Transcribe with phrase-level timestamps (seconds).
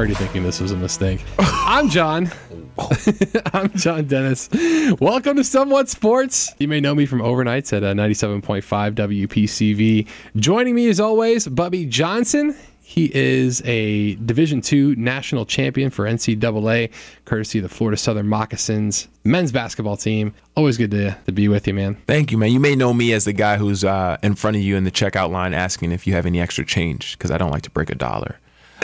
[0.00, 1.22] already thinking this was a mistake.
[1.38, 2.30] I'm Jon.
[3.52, 4.48] I'm Jon Dennis.
[4.98, 6.54] Welcome to Somewhat Sports.
[6.58, 10.08] You may know me from overnights at uh, 97.5 WPCV.
[10.36, 12.56] Joining me as always, Bubby Johnson.
[12.80, 16.90] He is a Division II national champion for NCAA,
[17.26, 20.32] courtesy of the Florida Southern Moccasins men's basketball team.
[20.56, 21.96] Always good to, to be with you, man.
[22.06, 22.52] Thank you, man.
[22.52, 24.90] You may know me as the guy who's uh, in front of you in the
[24.90, 27.90] checkout line asking if you have any extra change because I don't like to break
[27.90, 28.38] a dollar.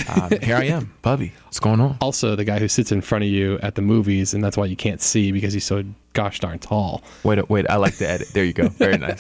[0.08, 1.32] Um, here I am, Bubby.
[1.44, 1.96] What's going on?
[2.00, 4.66] Also, the guy who sits in front of you at the movies, and that's why
[4.66, 7.02] you can't see because he's so gosh darn tall.
[7.24, 7.68] Wait, wait.
[7.68, 8.28] I like the edit.
[8.32, 8.68] There you go.
[8.68, 9.18] Very nice.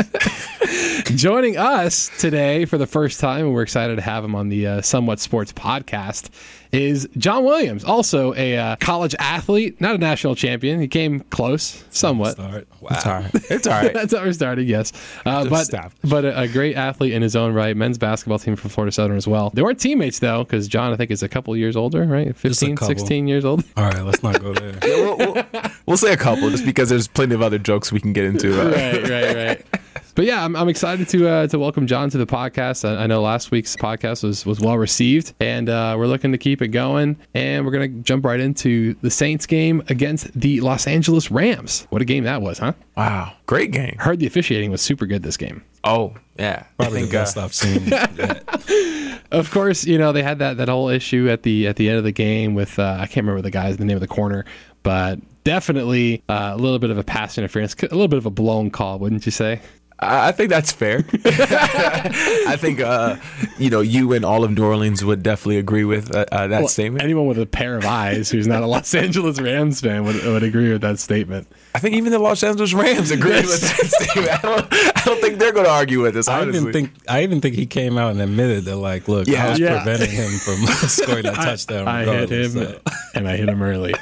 [1.14, 4.66] Joining us today for the first time, and we're excited to have him on the
[4.66, 6.30] uh, Somewhat Sports podcast,
[6.76, 10.78] is Jon Williams, also a uh, college athlete, not a national champion.
[10.78, 12.32] He came close, somewhat.
[12.32, 12.68] Start.
[12.80, 12.88] Wow.
[12.92, 13.30] It's all right.
[13.56, 13.94] It's all right.
[13.94, 14.92] That's how we're starting, yes.
[15.24, 15.92] Uh, but stop.
[16.04, 19.16] but a, a great athlete in his own right, men's basketball team for Florida Southern
[19.16, 19.50] as well.
[19.54, 22.36] They weren't teammates, though, because Jon, I think, is a couple years older, right?
[22.36, 23.64] 15, 16 years old.
[23.76, 24.78] All right, let's not go there.
[24.82, 25.44] we'll, we'll,
[25.86, 28.60] we'll say a couple just because there's plenty of other jokes we can get into.
[28.60, 29.66] Uh, right, right, right.
[30.16, 32.88] But yeah, I'm, I'm excited to uh, to welcome Jon to the podcast.
[32.88, 36.38] I, I know last week's podcast was was well received, and uh, we're looking to
[36.38, 37.18] keep it going.
[37.34, 41.86] And we're gonna jump right into the Saints game against the Los Angeles Rams.
[41.90, 42.72] What a game that was, huh?
[42.96, 43.34] Wow.
[43.44, 43.94] Great game.
[43.98, 45.62] Heard the officiating was super good this game.
[45.84, 46.64] Oh, yeah.
[46.78, 49.12] Probably I the think, uh, best I've seen.
[49.32, 51.98] Of course, you know they had that that whole issue at the at the end
[51.98, 54.44] of the game with uh, I can't remember the guy's the name of the corner,
[54.84, 58.30] but definitely uh, a little bit of a pass interference, a little bit of a
[58.30, 59.60] blown call, wouldn't you say?
[59.98, 61.04] I I think that's fair.
[61.24, 63.16] I think uh,
[63.58, 66.60] you know you and all of New Orleans would definitely agree with uh, uh, that
[66.60, 67.02] Well, statement.
[67.02, 70.42] Anyone with a pair of eyes who's not a Los Angeles Rams fan would, would
[70.42, 71.48] agree with that statement.
[71.74, 74.30] I think even the Los Angeles Rams agree with that statement.
[74.32, 76.28] I don't, I don't think they're going to argue with us.
[76.28, 79.46] I even think I even think he came out and admitted that like, look, Yeah.
[79.46, 79.82] I was Yeah.
[79.82, 81.88] preventing him from scoring a touchdown.
[81.88, 82.80] I hit him, so.
[83.14, 83.94] and I hit him early.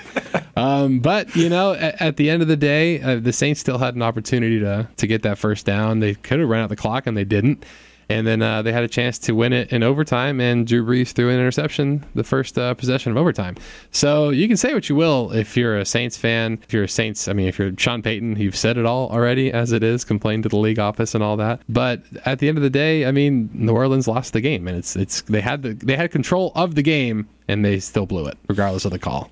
[0.56, 3.78] Um, but you know, at, at the end of the day, uh, the Saints still
[3.78, 6.00] had an opportunity to to get that first down.
[6.00, 7.64] They could have run out the clock, and they didn't.
[8.08, 11.12] And then uh, they had a chance to win it in overtime, and Drew Brees
[11.12, 13.56] threw an interception the first uh, possession of overtime.
[13.92, 16.58] So you can say what you will if you're a Saints fan.
[16.62, 19.50] If you're a Saints, I mean, if you're Sean Payton, you've said it all already
[19.52, 21.60] as it is, complained to the league office and all that.
[21.68, 24.76] But at the end of the day, I mean, New Orleans lost the game, and
[24.76, 28.26] it's it's they had the they had control of the game, and they still blew
[28.26, 29.30] it, regardless of the call.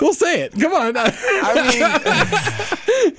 [0.00, 0.58] Go say it.
[0.58, 0.94] Come on.
[0.96, 1.60] I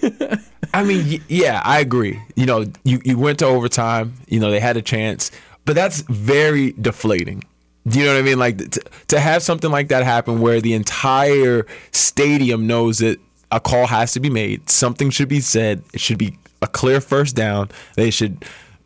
[0.02, 0.40] mean,
[0.74, 2.20] I mean, yeah, I agree.
[2.36, 4.16] You know, you, you went to overtime.
[4.28, 5.30] You know, they had a chance,
[5.66, 7.44] but that's very deflating.
[7.88, 8.40] Do you know what I mean?
[8.40, 13.20] Like to, to have something like that happen where the entire stadium knows that
[13.52, 17.00] a call has to be made, something should be said, it should be a clear
[17.00, 17.70] first down.
[17.94, 18.44] They should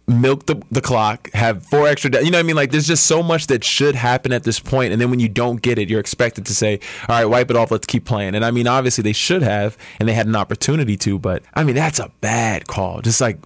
[0.08, 2.12] milk the, the clock, have four extra.
[2.12, 2.56] Da- you know what I mean?
[2.56, 5.30] Like there's just so much that should happen at this point, and then when you
[5.30, 7.72] don't get it, you're expected to say, "All right, wipe it off.
[7.72, 10.98] Let's keep playing." And I mean, obviously they should have, and they had an opportunity
[10.98, 13.02] to, but I mean that's a bad call.
[13.02, 13.38] Just like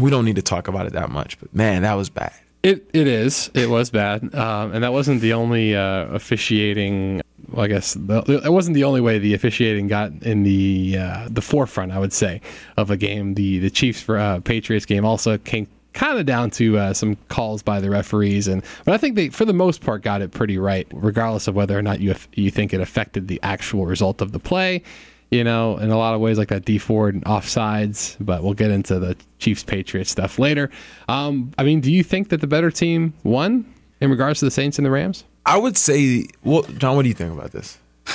[0.00, 2.32] we don't need to talk about it that much, but man, that was bad.
[2.62, 3.50] It it is.
[3.54, 7.20] It was bad, um, and that wasn't the only uh, officiating.
[7.48, 11.28] Well, I guess the, it wasn't the only way the officiating got in the uh,
[11.28, 11.90] the forefront.
[11.90, 12.40] I would say
[12.76, 13.34] of a game.
[13.34, 17.62] The the Chiefs uh, Patriots game also came kind of down to uh, some calls
[17.62, 20.58] by the referees, and but I think they for the most part got it pretty
[20.58, 24.32] right, regardless of whether or not you you think it affected the actual result of
[24.32, 24.82] the play.
[25.30, 28.70] You know, in a lot of ways, like that Dee Ford offsides, but we'll get
[28.70, 30.70] into the Chiefs Patriots stuff later.
[31.08, 33.64] Um, I mean, do you think that the better team won
[34.02, 35.24] in regards to the Saints and the Rams?
[35.46, 37.78] I would say, well, Jon, what do you think about this?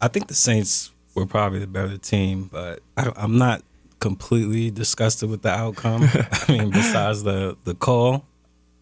[0.00, 3.62] I think the Saints were probably the better team, but I, I'm not
[4.00, 6.02] completely disgusted with the outcome.
[6.14, 8.24] I mean, besides the the call,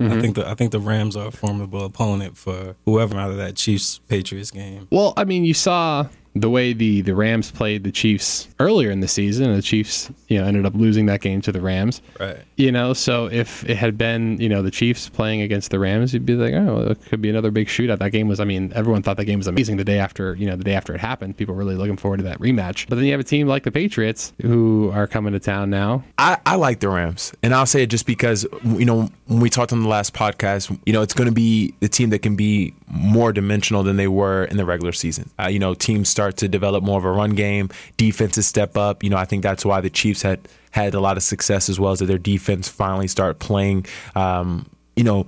[0.01, 0.21] I mm-hmm.
[0.21, 3.57] think the I think the Rams are a formidable opponent for whoever out of that
[3.57, 4.89] Chiefs Patriots game.
[4.91, 9.01] Well, I mean, you saw the way the, the Rams played the Chiefs earlier in
[9.01, 12.03] the season, the Chiefs, you know, ended up losing that game to the Rams.
[12.19, 12.39] Right.
[12.57, 16.13] You know, so if it had been, you know, the Chiefs playing against the Rams,
[16.13, 17.99] you'd be like, oh, it could be another big shootout.
[17.99, 20.47] That game was, I mean, everyone thought that game was amazing the day after, you
[20.47, 21.37] know, the day after it happened.
[21.37, 22.89] People were really looking forward to that rematch.
[22.89, 26.03] But then you have a team like the Patriots who are coming to town now.
[26.19, 29.51] I, I like the Rams, and I'll say it just because you know when we
[29.51, 32.37] talked on the last podcast, you know it's going to be the team that can
[32.37, 35.31] be more dimensional than they were in the regular season.
[35.39, 39.03] Uh, you know, teams start to develop more of a run game, defenses step up.
[39.03, 41.79] You know, I think that's why the Chiefs had had a lot of success as
[41.79, 43.87] well as that their defense finally start playing.
[44.15, 45.27] Um, you know.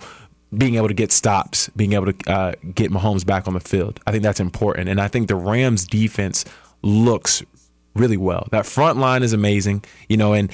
[0.56, 3.98] Being able to get stops, being able to uh, get Mahomes back on the field,
[4.06, 4.88] I think that's important.
[4.88, 6.44] And I think the Rams' defense
[6.82, 7.42] looks
[7.96, 8.46] really well.
[8.52, 10.50] That front line is amazing, you know, and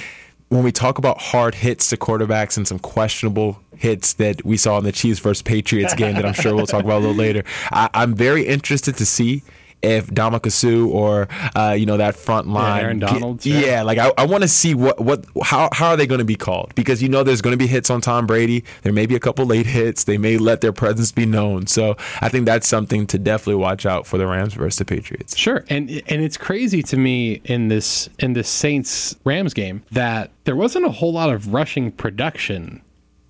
[0.49, 4.79] when we talk about hard hits to quarterbacks and some questionable hits that we saw
[4.79, 7.45] in the Chiefs versus Patriots game that I'm sure we'll talk about a little later.
[7.71, 9.43] I, I'm very interested to see
[9.83, 13.83] if Ndamukong Suh or uh, you know that front line, Aaron get- Donalds, yeah, yeah.
[13.83, 16.37] like I, I want to see what what how how are they going to be
[16.37, 18.65] called because you know there's going to be hits on Tom Brady.
[18.83, 20.05] There may be a couple late hits.
[20.05, 21.67] They may let their presence be known.
[21.67, 25.37] So I think that's something to definitely watch out for the Rams versus the Patriots.
[25.37, 30.31] Sure, and and it's crazy to me in this in this Saints Rams game that
[30.45, 32.83] there wasn't a whole lot of rushing production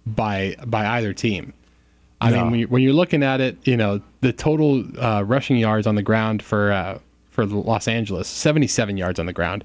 [0.07, 1.55] by by either team.
[2.23, 2.37] I No.
[2.43, 5.87] mean, when, you, when you're looking at it, you know the total uh, rushing yards
[5.87, 6.99] on the ground for uh,
[7.31, 9.65] for Los Angeles, 77 yards on the ground,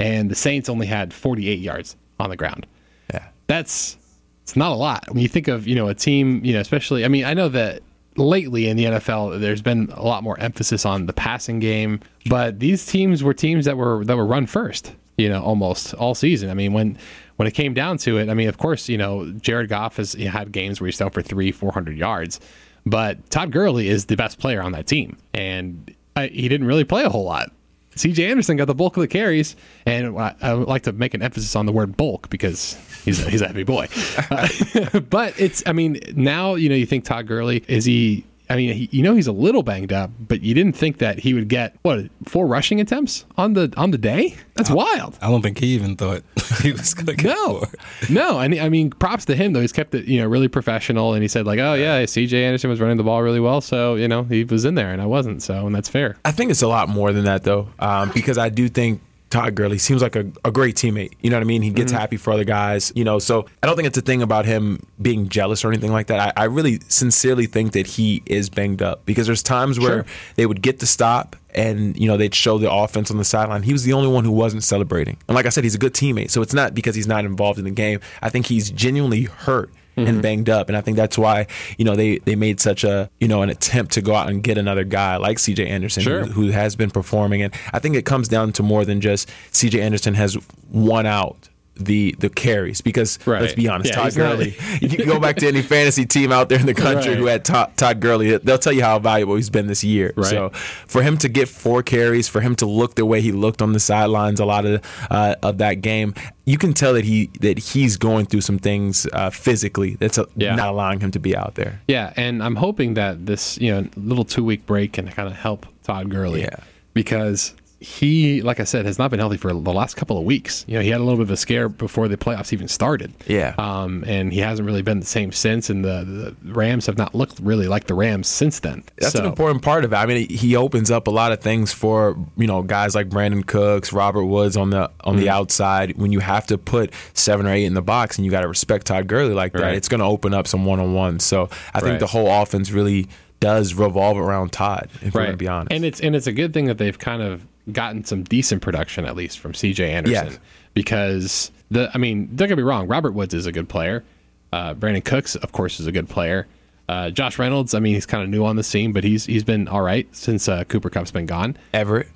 [0.00, 2.66] and the Saints only had 48 yards on the ground.
[3.12, 3.26] Yeah.
[3.48, 3.96] That's
[4.42, 7.04] it's not a lot when you think of you know a team you know especially
[7.04, 7.82] I mean I know that
[8.16, 12.00] lately in the NFL there's been a lot more emphasis on the passing game
[12.30, 16.14] but these teams were teams that were that were run first you know almost all
[16.14, 16.96] season I mean when
[17.38, 20.12] when it came down to it I mean of course you know Jared Goff has
[20.12, 22.40] had games where he's down for three four hundred yards
[22.86, 26.84] but Todd Gurley is the best player on that team and I, he didn't really
[26.84, 27.52] play a whole lot
[27.98, 31.14] CJ Anderson got the bulk of the carries, and I, I would like to make
[31.14, 32.74] an emphasis on the word bulk because
[33.04, 33.88] he's a, he's a heavy boy.
[34.30, 38.24] Uh, but it's, I mean, now you know you think Todd Gurley is he?
[38.50, 41.18] I mean, he, you know he's a little banged up, but you didn't think that
[41.18, 44.36] he would get what four rushing attempts on the on the day.
[44.54, 45.18] That's wild.
[45.20, 46.22] I don't think he even thought
[46.62, 47.68] he was going to No, four.
[48.10, 49.60] no, and I mean, props to him though.
[49.60, 52.44] He's kept it, you know, really professional, and he said like, "Oh yeah, C.J.
[52.44, 55.00] Anderson was running the ball really well, so you know he was in there, and
[55.02, 57.68] I wasn't, so and that's fair." I think it's a lot more than that though,
[57.78, 61.12] um, because I do think Todd Gurley seems like a, a great teammate.
[61.20, 61.62] You know what I mean?
[61.62, 62.00] He gets mm-hmm.
[62.00, 62.92] happy for other guys.
[62.94, 65.92] You know, so I don't think it's a thing about him being jealous or anything
[65.92, 66.34] like that.
[66.36, 70.06] I, I really sincerely think that he is banged up because there's times where Sure.
[70.36, 73.62] they would get the stop and you know they'd show the offense on the sideline.
[73.62, 75.16] He was the only one who wasn't celebrating.
[75.28, 77.58] And like I said, he's a good teammate, so it's not because he's not involved
[77.58, 78.00] in the game.
[78.22, 80.20] I think he's genuinely hurt and mm-hmm.
[80.20, 81.46] banged up, and I think that's why
[81.76, 84.42] you know they they made such a you know an attempt to go out and
[84.42, 85.66] get another guy like C.J.
[85.66, 86.24] Anderson Sure.
[86.24, 89.30] who, who has been performing, and I think it comes down to more than just
[89.52, 89.80] C.J.
[89.80, 90.36] Anderson has
[90.70, 91.48] won out.
[91.78, 93.40] The the carries because Right.
[93.40, 96.32] let's be honest, Yeah, Todd he's not- you can go back to any fantasy team
[96.32, 97.18] out there in the country Right.
[97.18, 98.36] who had Todd, Todd Gurley.
[98.38, 100.12] They'll tell you how valuable he's been this year.
[100.16, 100.26] Right.
[100.26, 100.50] So
[100.86, 103.72] for him to get four carries, for him to look the way he looked on
[103.72, 104.80] the sidelines a lot of
[105.10, 106.14] uh, of that game,
[106.44, 110.24] you can tell that he that he's going through some things uh, physically that's uh,
[110.36, 110.54] Yeah.
[110.56, 111.80] not allowing him to be out there.
[111.88, 115.34] Yeah, and I'm hoping that this you know little two week break can kind of
[115.34, 116.40] help Todd Gurley.
[116.42, 116.56] Yeah.
[116.94, 120.64] because he, like I said, has not been healthy for the last couple of weeks.
[120.66, 123.12] You know, he had a little bit of a scare before the playoffs even started.
[123.26, 123.54] Yeah.
[123.56, 125.70] um, and he hasn't really been the same since.
[125.70, 128.82] And the, the Rams have not looked really like the Rams since then.
[128.96, 129.96] That's So- an important part of it.
[129.96, 133.46] I mean, he opens up a lot of things for you know guys like Brandin
[133.46, 135.20] Cooks, Robert Woods on the on Mm-hmm.
[135.20, 135.96] the outside.
[135.96, 138.48] When you have to put seven or eight in the box, and you got to
[138.48, 139.74] respect Todd Gurley like that, Right.
[139.74, 141.24] it's going to open up some one on ones.
[141.24, 142.00] So I think Right.
[142.00, 143.06] the whole offense really
[143.40, 144.88] does revolve around Todd.
[145.00, 146.98] If we're going to be honest, And it's and it's a good thing that they've
[146.98, 149.90] kind of gotten some decent production at least from C.J.
[149.92, 150.38] Anderson Yes.
[150.74, 154.04] because the I mean don't get me wrong, Robert Woods is a good player.
[154.52, 156.46] Uh, Brandin Cooks, of course, is a good player.
[156.88, 159.44] Uh, Josh Reynolds, I mean, he's kind of new on the scene, but he's he's
[159.44, 161.56] been all right since uh, Cooper Kupp's been gone.
[161.74, 162.08] Everett.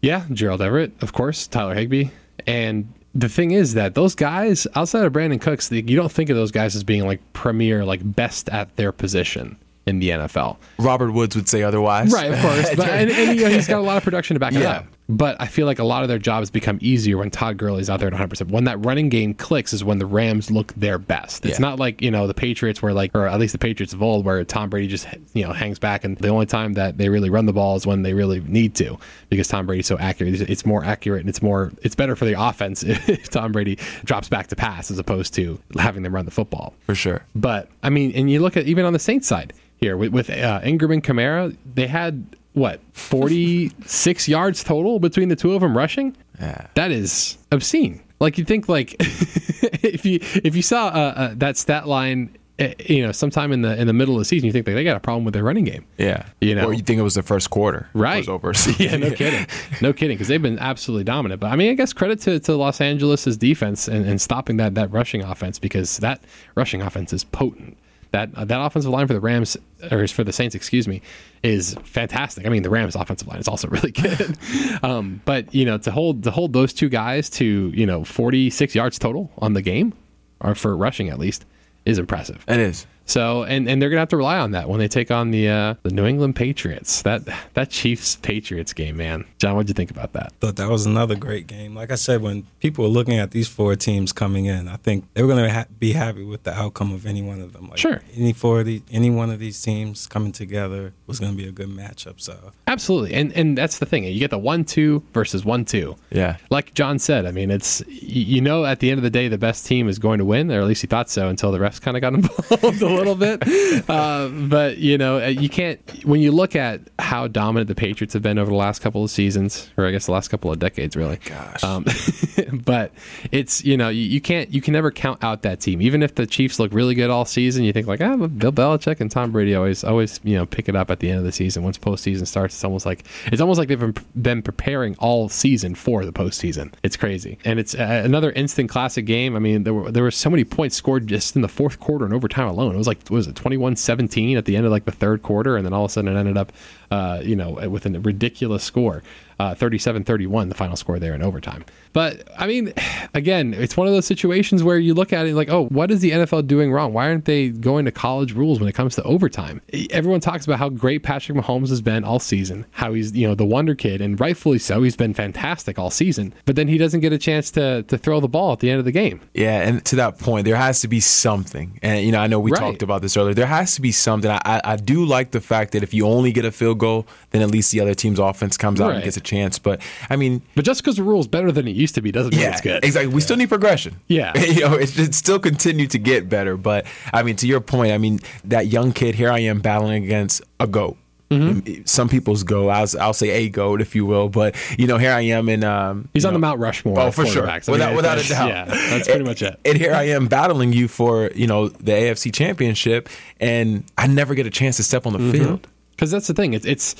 [0.00, 2.08] Yeah, Gerald Everett, of course, Tyler Higbee,
[2.46, 6.30] and the thing is that those guys outside of Brandin Cooks, the, you don't think
[6.30, 10.56] of those guys as being like premier, like best at their position in the NFL.
[10.78, 12.10] Robert Woods would say otherwise.
[12.12, 12.68] Right, of course.
[12.76, 14.70] But and, and, you know, he's got a lot of production to back it Yeah.
[14.78, 14.86] up.
[15.06, 18.00] But I feel like a lot of their jobs become easier when Todd Gurley's out
[18.00, 18.48] there at 100%.
[18.50, 21.44] When that running game clicks is when the Rams look their best.
[21.44, 21.66] It's Yeah.
[21.66, 24.24] not like, you know, the Patriots were like, or at least the Patriots of old,
[24.24, 26.04] where Tom Brady just, you know, hangs back.
[26.04, 28.74] And the only time that they really run the ball is when they really need
[28.76, 28.96] to
[29.28, 30.32] because Tom Brady's so accurate.
[30.32, 33.76] It's- It's more accurate and it's more, it's better for the offense if Tom Brady
[34.04, 36.72] drops back to pass as opposed to having them run the football.
[36.86, 37.22] for sure.
[37.34, 40.30] But I mean, and you look at even on the Saints side here with, with
[40.30, 45.60] uh, Ingram and Kamara, they had what forty six yards total between the two of
[45.60, 46.16] them rushing.
[46.40, 46.66] Yeah.
[46.74, 48.00] That is obscene.
[48.20, 52.68] Like you think like if you if you saw uh, uh, that stat line, uh,
[52.78, 54.84] you know, sometime in the in the middle of the season, you think like, they
[54.84, 55.84] got a problem with their running game.
[55.98, 56.26] Yeah.
[56.40, 56.66] You know.
[56.66, 57.88] or you think it was the first quarter.
[57.92, 58.18] Right.
[58.18, 58.52] Was over.
[58.78, 59.46] yeah, no kidding.
[59.82, 60.16] No kidding.
[60.16, 61.40] Because they've been absolutely dominant.
[61.40, 64.74] But I mean, I guess credit to, to Los Angeles' defense and, and stopping that,
[64.76, 66.22] that rushing offense because that
[66.54, 67.76] rushing offense is potent.
[68.14, 69.56] That that offensive line for the Rams
[69.90, 71.02] or for the Saints, excuse me,
[71.42, 72.46] is fantastic.
[72.46, 74.38] I mean, the Rams' offensive line is also really good.
[74.84, 78.50] um, but you know, to hold to hold those two guys to you know forty
[78.50, 79.94] six yards total on the game,
[80.38, 81.44] or for rushing at least,
[81.84, 82.44] is impressive.
[82.46, 82.86] It is.
[83.06, 85.48] So and, and they're gonna have to rely on that when they take on the
[85.48, 87.02] uh, the New England Patriots.
[87.02, 87.22] That
[87.54, 89.24] that Chiefs Patriots game, man.
[89.38, 90.32] Jon, what'd you think about that?
[90.40, 91.74] Thought that was another great game.
[91.74, 95.04] Like I said, when people were looking at these four teams coming in, I think
[95.14, 97.68] they were going to ha- be happy with the outcome of any one of them.
[97.68, 98.00] Like Sure.
[98.16, 101.46] any four of the, any one of these teams coming together was going to be
[101.48, 102.20] a good matchup.
[102.20, 104.04] So Absolutely, and and that's the thing.
[104.04, 105.96] You get the one two versus one two.
[106.10, 106.38] Yeah.
[106.50, 109.38] Like Jon said, I mean, it's you know at the end of the day the
[109.38, 111.80] best team is going to win, or at least he thought so until the refs
[111.80, 113.42] kind of got involved a little bit.
[113.88, 118.14] Uh, but you know, uh, you can't when you look at how dominant the Patriots
[118.14, 120.58] have been over the last couple of seasons, or I guess the last couple of
[120.58, 121.16] decades, really.
[121.16, 121.62] Gosh.
[121.62, 121.84] Um,
[122.64, 122.92] but
[123.32, 125.82] it's you know you, you can't you can never count out that team.
[125.82, 129.00] Even if the Chiefs look really good all season, you think like ah, Bill Belichick
[129.00, 131.32] and Tom Brady always always you know pick it up at the end of the
[131.32, 131.62] season.
[131.62, 135.74] Once postseason starts, it's almost like it's almost like they've been, been preparing all season
[135.74, 136.72] for the postseason.
[136.82, 139.36] It's crazy, and it's uh, another instant classic game.
[139.36, 142.04] I mean, there were there were so many points scored just in the fourth quarter
[142.04, 142.76] and overtime alone.
[142.84, 145.72] Was like was it 21-17 at the end of like the third quarter, and then
[145.72, 146.52] all of a sudden it ended up
[146.90, 149.02] uh, you know with a ridiculous score.
[149.38, 152.72] Uh, 37-31 the final score there in overtime but i mean
[153.14, 156.00] again it's one of those situations where you look at it like oh what is
[156.00, 159.02] the nfl doing wrong why aren't they going to college rules when it comes to
[159.02, 159.60] overtime
[159.90, 163.34] everyone talks about how great patrick mahomes has been all season how he's you know
[163.34, 167.00] the wonder kid and rightfully so he's been fantastic all season but then he doesn't
[167.00, 169.60] get a chance to to throw the ball at the end of the game Yeah,
[169.68, 171.78] and to that point, there has to be something.
[171.82, 172.60] And you know, I know we Right.
[172.60, 173.34] talked about this earlier.
[173.34, 174.30] There has to be something.
[174.30, 177.06] I, I, I do like the fact that if you only get a field goal,
[177.30, 179.58] then at least the other team's offense comes out and gets a chance.
[179.58, 182.32] But I mean, but just because the rule's better than it used to be doesn't
[182.34, 183.12] mean yeah, it's good exactly.
[183.12, 183.96] We still need progression.
[184.08, 184.38] Yeah.
[184.38, 186.56] you know, it should still continue to get better.
[186.56, 190.04] But I mean, to your point, I mean, that young kid here, I am battling
[190.04, 190.96] against a goat.
[191.30, 191.82] Mm-hmm.
[191.86, 192.68] Some people's go.
[192.68, 194.28] I'll, I'll say a goat, if you will.
[194.28, 197.26] But you know, here I am, and um, he's on the mount rushmore Oh, for
[197.26, 197.48] sure.
[197.48, 198.48] I without mean, without a doubt.
[198.48, 201.90] yeah that's pretty much it And here I am battling you for you know the
[201.92, 203.08] AFC Championship,
[203.40, 205.32] and I never get a chance to step on the Mm-hmm.
[205.32, 205.66] field.
[205.92, 206.94] because that's the thing it's, it's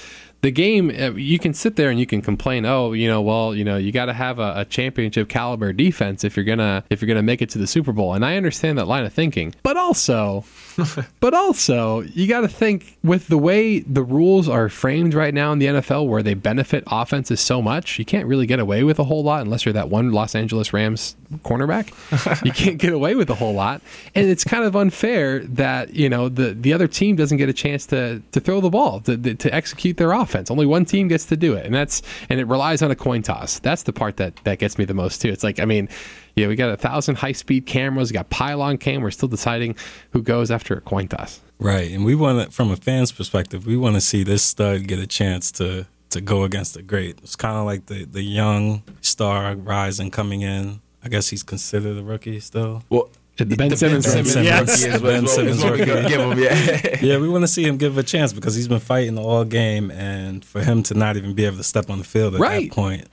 [0.45, 3.55] the game uh, you can sit there and you can complain oh you know well
[3.55, 7.01] you know you got to have a, a championship caliber defense if you're gonna if
[7.01, 8.13] you're gonna make it to the super bowl.
[8.13, 9.55] And i understand that line of thinking.
[9.63, 10.45] But also
[11.21, 15.52] but also you got to think with the way the rules are framed right now
[15.52, 18.99] in the nfl where they benefit offenses so much you can't really get away with
[18.99, 21.93] a whole lot unless you're that one los angeles rams cornerback.
[22.45, 23.83] You can't get away with a whole lot.
[24.14, 27.52] And it's kind of unfair that you know the the other team doesn't get a
[27.52, 30.50] chance to to throw the ball to, to execute their offense.
[30.50, 33.23] Only one team gets to do it and that's and it relies on a coin
[33.23, 33.59] toss.
[33.59, 35.28] That's the part that that gets me the most too.
[35.28, 35.88] It's like i mean
[36.37, 39.75] yeah we got a thousand high speed cameras we got pylon cam we're still deciding
[40.11, 43.64] who goes after a coin toss right, and we want to, from a fan's perspective,
[43.64, 47.19] we want to see this stud get a chance to to go against the great.
[47.23, 50.81] It's kind of like the the young star rising coming in.
[51.03, 52.83] I guess he's considered a rookie still.
[52.91, 54.85] Well, The Ben the Simmons rookie, rookie yes.
[54.85, 55.85] is Ben is what- is Simmons rookie.
[55.91, 56.38] him.
[56.38, 56.97] Yeah.
[57.03, 59.91] Yeah, we want to see him give a chance because he's been fighting all game,
[59.91, 62.69] and for him to not even be able to step on the field at Right.
[62.71, 63.07] that point,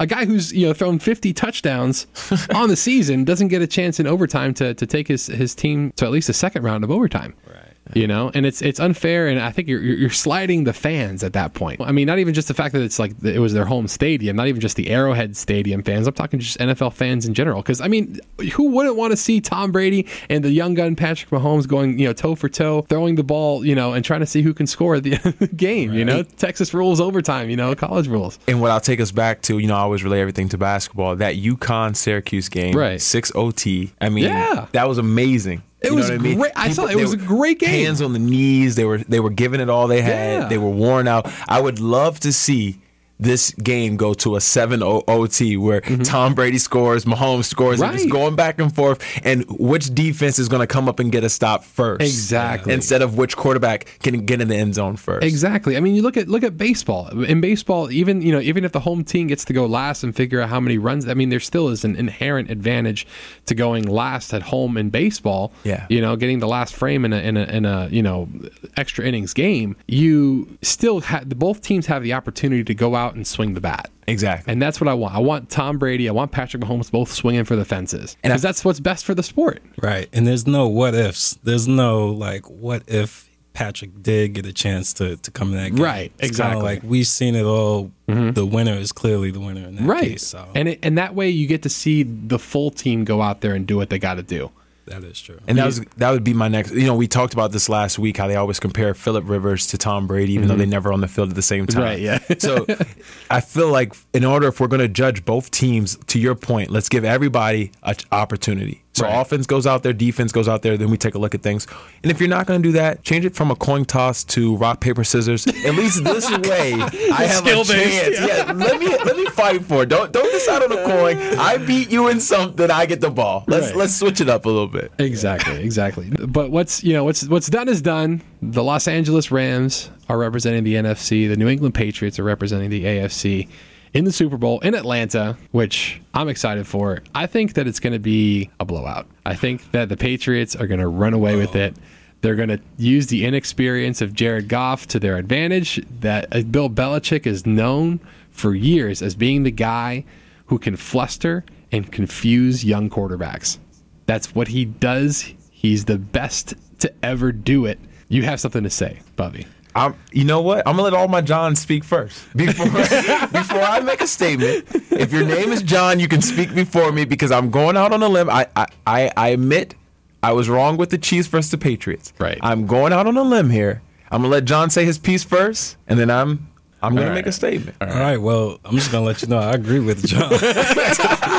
[0.00, 2.06] a guy who's you know thrown 50 touchdowns
[2.54, 5.92] on the season doesn't get a chance in overtime to, to take his, his team
[5.96, 7.71] to at least a second round of overtime Right.
[7.94, 11.32] You know and it's it's unfair and i think you're you're sliding the fans at
[11.32, 13.64] that point i mean not even just the fact that it's like it was their
[13.64, 17.34] home stadium not even just the arrowhead stadium fans i'm talking just nfl fans in
[17.34, 18.18] general because i mean
[18.54, 22.06] who wouldn't want to see tom brady and the young gun patrick mahomes going you
[22.06, 24.66] know toe for toe throwing the ball you know and trying to see who can
[24.66, 28.08] score at the end of the game you know texas rules overtime you know college
[28.08, 30.58] rules And what I'll take us back to, you know, I always relay everything to
[30.58, 31.16] basketball.
[31.16, 33.00] That UConn Syracuse game, Right.
[33.00, 33.92] Six OT.
[34.00, 34.66] I mean, Yeah.
[34.72, 35.62] that was amazing.
[35.82, 36.38] It You was what I mean?
[36.38, 36.52] great.
[36.56, 36.92] I saw it.
[36.92, 37.70] It was a great game.
[37.84, 38.74] Hands on the knees.
[38.76, 40.42] They were they were giving it all they had.
[40.42, 40.48] Yeah.
[40.48, 41.30] They were worn out.
[41.48, 42.78] I would love to see
[43.18, 48.02] this game go to a 7-0 OT where Tom Brady scores, Mahomes scores, and it's
[48.02, 48.12] Mm-hmm.
[48.12, 49.02] Going back and forth.
[49.24, 52.02] And which defense is going to come up and get a stop first?
[52.02, 52.72] Exactly.
[52.74, 55.24] Instead of which quarterback can get in the end zone first.
[55.24, 55.76] Exactly.
[55.76, 57.08] I mean, you look at look at baseball.
[57.22, 60.14] In baseball, even you know, even if the home team gets to go last and
[60.14, 63.06] figure out how many runs, I mean, there still is an inherent advantage
[63.46, 65.52] to going last at home in baseball.
[65.64, 65.86] Yeah.
[65.88, 68.28] You know, getting the last frame in a in a, in a you know
[68.76, 73.26] extra innings game, you still have both teams have the opportunity to go out and
[73.26, 73.90] swing the bat.
[74.06, 74.52] Exactly.
[74.52, 75.14] And that's what I want.
[75.14, 76.08] I want Tom Brady.
[76.08, 79.14] I want Patrick Mahomes both swinging for the fences And because that's what's best for
[79.14, 79.62] the sport.
[79.80, 80.08] Right.
[80.12, 81.38] And there's no what ifs.
[81.44, 85.74] There's no like what if Patrick did get a chance to to come in that
[85.74, 85.84] game.
[85.84, 86.62] Right, It's exactly.
[86.62, 87.92] Like we've seen it all.
[88.08, 88.30] Mm-hmm.
[88.32, 90.02] The winner is clearly the winner in that Right.
[90.12, 90.26] case.
[90.26, 93.40] So And it, and that way you get to see the full team go out
[93.42, 94.50] there and do what they got to do.
[94.86, 95.38] That is true.
[95.46, 96.72] And that was that would be my next.
[96.72, 99.78] You know, we talked about this last week how they always compare Philip Rivers to
[99.78, 100.70] Tom Brady, even though they mm-hmm.
[100.70, 101.82] never on the field at the same time.
[101.82, 102.18] Right, yeah.
[102.38, 102.66] so
[103.30, 106.70] I feel like in order if we're going to judge both teams, to your point,
[106.70, 108.81] let's give everybody an opportunity.
[108.94, 109.20] So Right.
[109.22, 111.66] offense goes out there, defense goes out there, then we take a look at things.
[112.02, 114.54] And if you're not going to do that, change it from a coin toss to
[114.56, 115.46] rock paper scissors.
[115.46, 118.18] At least this way, I have a Skill-based, chance.
[118.20, 118.52] Yeah.
[118.52, 119.88] let me let me fight for it.
[119.88, 121.16] Don't don't decide on a coin.
[121.38, 122.70] I beat you in something.
[122.70, 123.44] I get the ball.
[123.46, 123.76] Let's Right.
[123.76, 124.92] let's switch it up a little bit.
[124.98, 126.10] Exactly, exactly.
[126.10, 128.20] But what's you know what's what's done is done.
[128.42, 131.28] The Los Angeles Rams are representing the NFC.
[131.28, 133.48] The New England Patriots are representing the AFC
[133.94, 137.02] in the Super Bowl in Atlanta, which I'm excited for.
[137.14, 139.06] I think that it's going to be a blowout.
[139.26, 141.76] I think that the Patriots are going to run away with it.
[142.22, 145.84] They're going to use the inexperience of Jared Goff to their advantage.
[146.00, 150.04] That uh, Bill Belichick is known for years as being the guy
[150.46, 153.58] who can fluster and confuse young quarterbacks.
[154.06, 155.32] That's what he does.
[155.50, 157.78] He's the best to ever do it.
[158.08, 159.46] You have something to say, Bubby.
[159.74, 160.66] I'm, you know what?
[160.66, 164.66] I'm gonna let all my Johns speak first before before I make a statement.
[164.90, 168.02] If your name is John, you can speak before me because I'm going out on
[168.02, 168.28] a limb.
[168.28, 169.74] I I, I, I admit
[170.22, 172.12] I was wrong with the Chiefs versus the Patriots.
[172.18, 172.38] Right.
[172.42, 173.82] I'm going out on a limb here.
[174.10, 176.51] I'm gonna let Jon say his piece first, and then I'm
[176.82, 177.34] I'm gonna All make a right.
[177.34, 177.76] statement.
[177.80, 178.16] All right.
[178.16, 180.30] Well, I'm just gonna let you know I agree with Jon.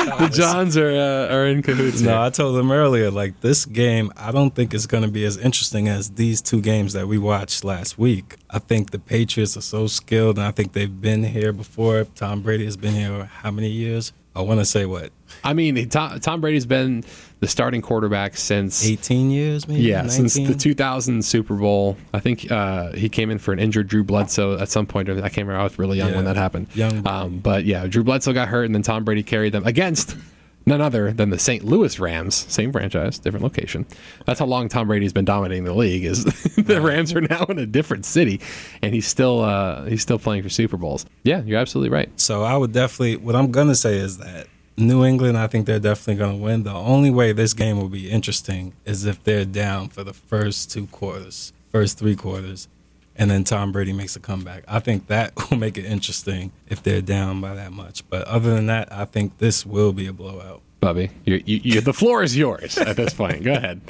[0.04, 2.00] The Johns are uh, are in cahoots.
[2.00, 2.18] no, here.
[2.18, 3.10] I told him earlier.
[3.10, 6.92] Like this game, I don't think it's gonna be as interesting as these two games
[6.92, 8.36] that we watched last week.
[8.50, 12.04] I think the Patriots are so skilled, and I think they've been here before.
[12.14, 14.12] Tom Brady has been here how many years?
[14.36, 15.10] I want to say what
[15.42, 17.04] I mean, Tom, Tom Brady's been
[17.44, 19.82] the starting quarterback since 18 years, maybe.
[19.82, 20.28] yeah, 19?
[20.28, 21.98] since the 2000 Super Bowl.
[22.14, 25.10] I think uh, he came in for an injured Drew Bledsoe at some point.
[25.10, 25.58] I can't remember.
[25.58, 26.68] I was really young when that happened.
[26.74, 30.16] young um, but yeah, Drew Bledsoe got hurt, and then Tom Brady carried them against
[30.64, 31.62] none other than the St.
[31.62, 32.34] Louis Rams.
[32.48, 33.84] Same franchise, different location.
[34.24, 36.04] That's how long Tom Brady's been dominating the league.
[36.06, 36.24] Is
[36.56, 38.40] the Rams are now in a different city,
[38.80, 41.04] and he's still uh, he's still playing for Super Bowls.
[41.24, 42.08] Yeah, you're absolutely right.
[42.18, 43.16] So I would definitely.
[43.16, 44.46] What I'm gonna say is that
[44.76, 45.38] New England.
[45.38, 46.64] I think they're definitely gonna win.
[46.64, 50.70] The only way this game will be interesting is if they're down for the first
[50.70, 52.68] two quarters, first three quarters,
[53.16, 54.64] and then Tom Brady makes a comeback.
[54.66, 58.08] I think that will make it interesting if they're down by that much.
[58.08, 60.62] But other than that, I think this will be a blowout.
[60.80, 63.42] Bubby, you, you, you, the floor is yours at this point.
[63.42, 63.80] Go ahead.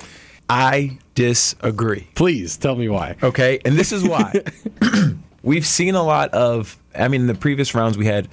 [0.49, 2.07] I disagree.
[2.15, 3.17] Please tell me why.
[3.23, 4.33] Okay, and this is why.
[5.43, 6.79] We've seen a lot of.
[6.95, 8.29] I mean, in the previous rounds, we had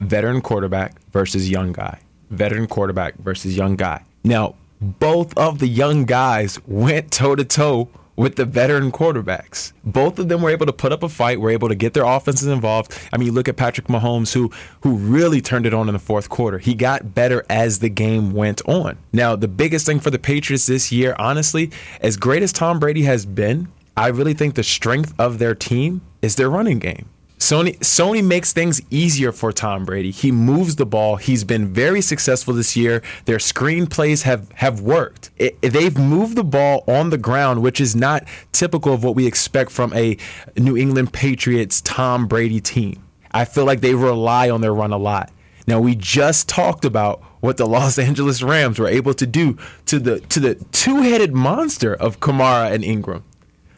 [0.00, 4.04] veteran quarterback versus young guy, veteran quarterback versus young guy.
[4.24, 9.72] Now, both of the young guys went toe to toe with the veteran quarterbacks.
[9.84, 12.04] Both of them were able to put up a fight, were able to get their
[12.04, 12.96] offenses involved.
[13.12, 14.50] I mean, you look at Patrick Mahomes, who
[14.82, 16.58] who really turned it on in the fourth quarter.
[16.58, 18.98] He got better as the game went on.
[19.12, 23.02] Now, the biggest thing for the Patriots this year, honestly, as great as Tom Brady
[23.02, 27.08] has been, I really think the strength of their team is their running game.
[27.42, 30.12] Sony Sony makes things easier for Tom Brady.
[30.12, 31.16] He moves the ball.
[31.16, 33.02] He's been very successful this year.
[33.24, 35.30] Their screen plays have have worked.
[35.38, 39.26] It, they've moved the ball on the ground, which is not typical of what we
[39.26, 40.16] expect from a
[40.56, 43.02] New England Patriots Tom Brady team.
[43.32, 45.32] I feel like they rely on their run a lot.
[45.66, 49.98] Now we just talked about what the Los Angeles Rams were able to do to
[49.98, 53.24] the to the two-headed monster of Kamara and Ingram.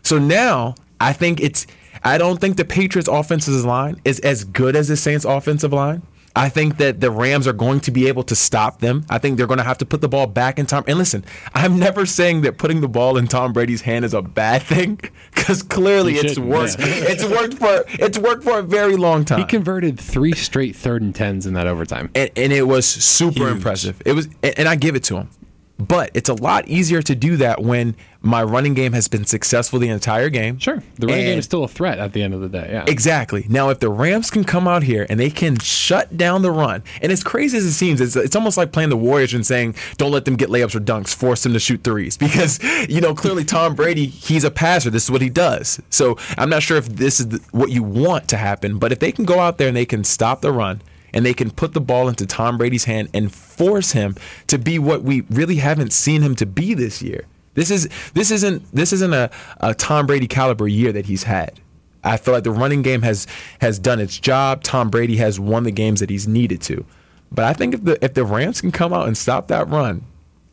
[0.03, 1.67] So now I think it's
[2.05, 6.03] I don't think the Patriots offensive line is as good as the Saints offensive line.
[6.37, 9.07] I think that the Rams are going to be able to stop them.
[9.09, 10.83] I think they're going to have to put the ball back in Tom.
[10.89, 14.21] And listen, I'm never saying that putting the ball in Tom Brady's hand is a
[14.23, 14.97] bad thing
[15.35, 16.81] because clearly it's worked.
[16.81, 16.87] yeah.
[16.89, 19.39] It's worked for it's worked for a very long time.
[19.39, 22.11] He converted three straight third and tens in that overtime.
[22.17, 23.53] and, and it was super Huge.
[23.53, 24.03] impressive.
[24.05, 25.29] It was, and and I give it to him.
[25.77, 29.81] But it's a lot easier to do that when my running game has been successful
[29.81, 30.59] the entire game.
[30.59, 32.69] Sure, the running game is still a threat at the end of the day.
[32.71, 33.45] Yeah, Exactly.
[33.49, 36.85] Now, if the Rams can come out here and they can shut down the run,
[37.03, 39.75] and as crazy as it seems, it's, it's almost like playing the Warriors and saying,
[39.97, 42.19] don't let them get layups or dunks, force them to shoot threes.
[42.25, 42.59] Because,
[42.89, 44.91] you know, clearly Tom Brady, he's a passer.
[44.91, 45.81] This is what he does.
[45.91, 48.99] So I'm not sure if this is the, what you want to happen, but if
[48.99, 50.81] they can go out there and they can stop the run,
[51.15, 54.17] and they can put the ball into Tom Brady's hand and force him
[54.49, 57.25] to be what we really haven't seen him to be this year.
[57.55, 61.61] This is this isn't this isn't a, a Tom Brady caliber year that he's had.
[62.03, 63.27] I feel like the running game has
[63.61, 64.63] has done its job.
[64.65, 66.85] Tom Brady has won the games that he's needed to.
[67.31, 70.05] But I think if the if the Rams can come out and stop that run,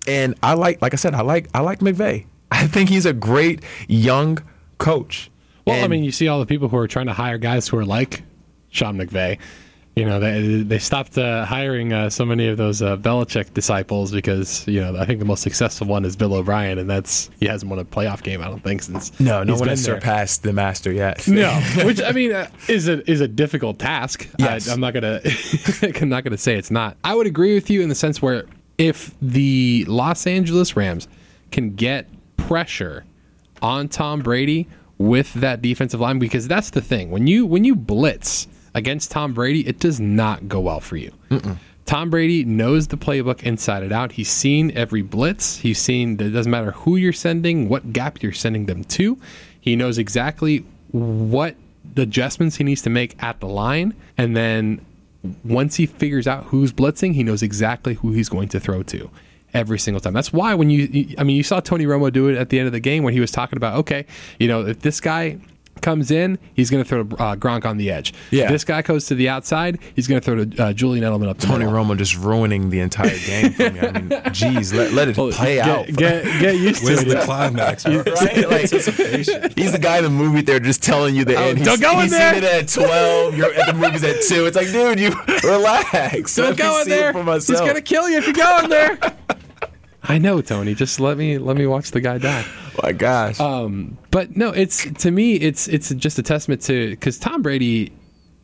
[0.07, 2.25] and I like like I said, I like I like McVay.
[2.51, 4.39] I think he's a great young
[4.77, 5.31] coach.
[5.65, 7.77] Well, I mean, you see all the people who are trying to hire guys who
[7.77, 8.23] are like
[8.69, 9.39] Sean McVay.
[9.95, 14.13] You know, they they stopped uh, hiring uh, so many of those uh, Belichick disciples
[14.13, 17.45] because you know I think the most successful one is Bill O'Brien, and that's he
[17.45, 19.95] hasn't won a playoff game I don't think since no, no one has there.
[19.95, 21.27] surpassed the master yet.
[21.31, 21.49] No,
[21.83, 24.29] which I mean uh, is a is a difficult task.
[24.39, 24.69] Yes.
[24.69, 25.19] I, I'm not gonna
[25.81, 26.95] I'm not gonna say it's not.
[27.03, 28.45] I would agree with you in the sense where
[28.77, 31.09] if the Los Angeles Rams
[31.51, 33.03] can get pressure
[33.61, 37.75] on Tom Brady with that defensive line because that's the thing when you when you
[37.75, 41.11] blitz against Tom Brady it does not go well for you.
[41.85, 44.13] Tom Brady knows the playbook inside and out.
[44.13, 45.57] He's seen every blitz.
[45.57, 49.17] He's seen that it doesn't matter who you're sending, what gap you're sending them to.
[49.59, 50.59] He knows exactly
[50.91, 51.55] what
[51.97, 54.85] adjustments he needs to make at the line and then
[55.43, 59.09] once he figures out who's blitzing, he knows exactly who he's going to throw to
[59.53, 60.13] every single time.
[60.13, 62.57] That's why when you, you- I mean, you saw Tony Romo do it at the
[62.57, 64.05] end of the game when he was talking about, okay,
[64.39, 65.37] you know, if this guy
[65.81, 68.13] comes in, he's going to throw uh, Gronk on the edge.
[68.29, 68.45] Yeah.
[68.45, 71.29] If this guy goes to the outside, he's going to throw to uh, Julian Edelman
[71.29, 71.83] up Tony middle.
[71.83, 73.79] Romo just ruining the entire game for me.
[73.79, 75.87] I mean, geez, let, let it play get, out.
[75.87, 77.07] Get, get used to Where's it.
[77.07, 77.85] the climax?
[78.11, 78.49] Right?
[78.49, 81.57] Like, he's the guy in the movie there just telling you the end.
[81.59, 82.33] He's, don't go in he's there.
[82.33, 83.37] seen it at 12.
[83.37, 84.45] You're at the movies at 2.
[84.45, 85.09] It's like, dude, you
[85.43, 86.35] relax.
[86.35, 87.13] Don't Let go in there.
[87.13, 88.97] He's going to kill you if you go in there.
[90.03, 90.73] I know, Tony.
[90.73, 92.45] Just let me let me watch the guy die.
[92.81, 93.39] My gosh.
[93.39, 97.91] Um, but no, it's to me, it's it's just a testament to because Tom Brady,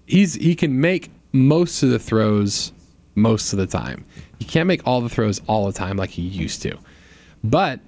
[0.05, 2.71] he's he can make most of the throws
[3.15, 4.05] most of the time.
[4.39, 6.77] He can't make all the throws all the time like he used to,
[7.43, 7.79] but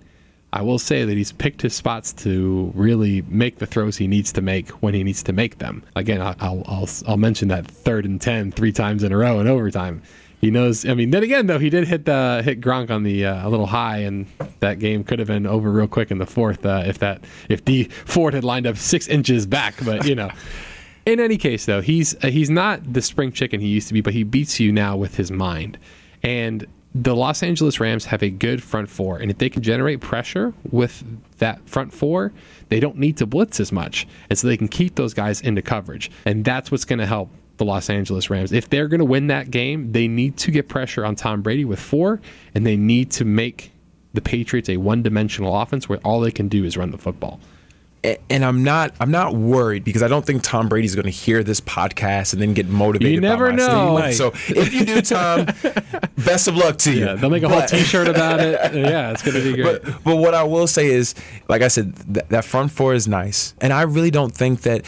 [0.51, 4.31] I will say that he's picked his spots to really make the throws he needs
[4.33, 5.83] to make when he needs to make them.
[5.95, 9.47] Again, I'll I'll I'll, mention that third and 10 three times in a row in
[9.47, 10.01] overtime.
[10.39, 10.85] He knows.
[10.85, 13.49] I mean, then again, though, he did hit the hit Gronk on the uh, a
[13.49, 14.25] little high, and
[14.59, 17.65] that game could have been over real quick in the fourth uh, if that if
[17.65, 19.75] Dee Ford had lined up six inches back.
[19.83, 20.29] But you know,
[21.05, 24.01] in any case, though, he's uh, he's not the spring chicken he used to be,
[24.01, 25.77] but he beats you now with his mind.
[26.23, 29.99] And the Los Angeles Rams have a good front four, and if they can generate
[29.99, 31.03] pressure with
[31.37, 32.31] that front four,
[32.69, 35.61] they don't need to blitz as much, and so they can keep those guys into
[35.61, 38.51] coverage, and that's what's going to help the Los Angeles Rams.
[38.51, 41.65] If they're going to win that game, they need to get pressure on Tom Brady
[41.65, 42.19] with four,
[42.55, 43.71] and they need to make
[44.13, 47.39] the Patriots a one-dimensional offense where all they can do is run the football.
[48.29, 51.43] And I'm not I'm not worried because I don't think Tom Brady's going to hear
[51.43, 53.13] this podcast and then get motivated.
[53.13, 54.11] You never by know.
[54.11, 55.45] So if you do, Tom,
[56.17, 57.05] best of luck to you.
[57.05, 58.57] Yeah, they'll make a whole T-shirt about it.
[58.73, 59.83] Yeah, it's going to be great.
[59.83, 61.13] But but what I will say is,
[61.49, 64.85] like I said, th- that front four is nice, and I really don't think that.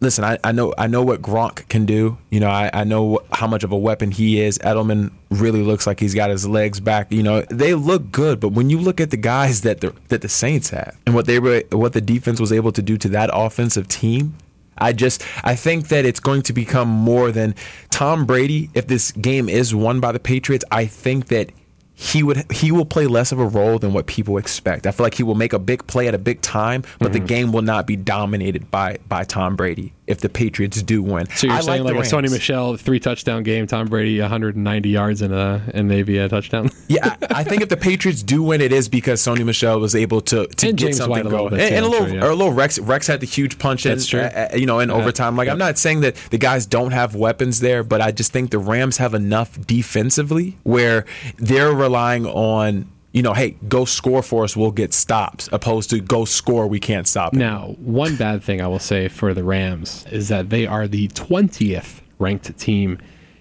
[0.00, 2.16] Listen, I, I know I know what Gronk can do.
[2.30, 4.58] You know, I, I know how much of a weapon he is.
[4.58, 7.12] Edelman really looks like he's got his legs back.
[7.12, 10.22] You know, they look good, but when you look at the guys that the that
[10.22, 13.08] the Saints have and what they were, what the defense was able to do to
[13.10, 14.34] that offensive team,
[14.78, 17.54] I just I think that it's going to become more than
[17.90, 18.70] Tom Brady.
[18.72, 21.52] If this game is won by the Patriots, I think that
[22.02, 24.86] he would he will play less of a role than what people expect.
[24.86, 27.12] I feel like he will make a big play at a big time, but Mm-hmm.
[27.12, 31.26] the game will not be dominated by by Tom Brady if the Patriots do win.
[31.30, 34.88] So you're I saying the like, a Sony Michel three touchdown game, Tom Brady 190
[34.88, 36.70] yards and a and maybe a touchdown.
[36.88, 40.20] Yeah, I think if the Patriots do win, it is because Sony Michel was able
[40.22, 42.12] to to And get James something White a little going, and, and a little I'm
[42.14, 42.78] sure, or a little Rex.
[42.80, 44.20] Rex had the huge punch in, That's true.
[44.20, 45.36] uh, uh, you know, in overtime.
[45.36, 48.50] Like I'm not saying that the guys don't have weapons there, but I just think
[48.50, 51.04] the Rams have enough defensively where
[51.38, 52.90] they're relying on.
[53.12, 54.56] You know, hey, go score for us.
[54.56, 56.66] We'll get stops, opposed to go score.
[56.68, 57.32] We can't stop.
[57.32, 61.08] Now, one bad thing I will say for the Rams is that they are the
[61.08, 62.98] 20th ranked team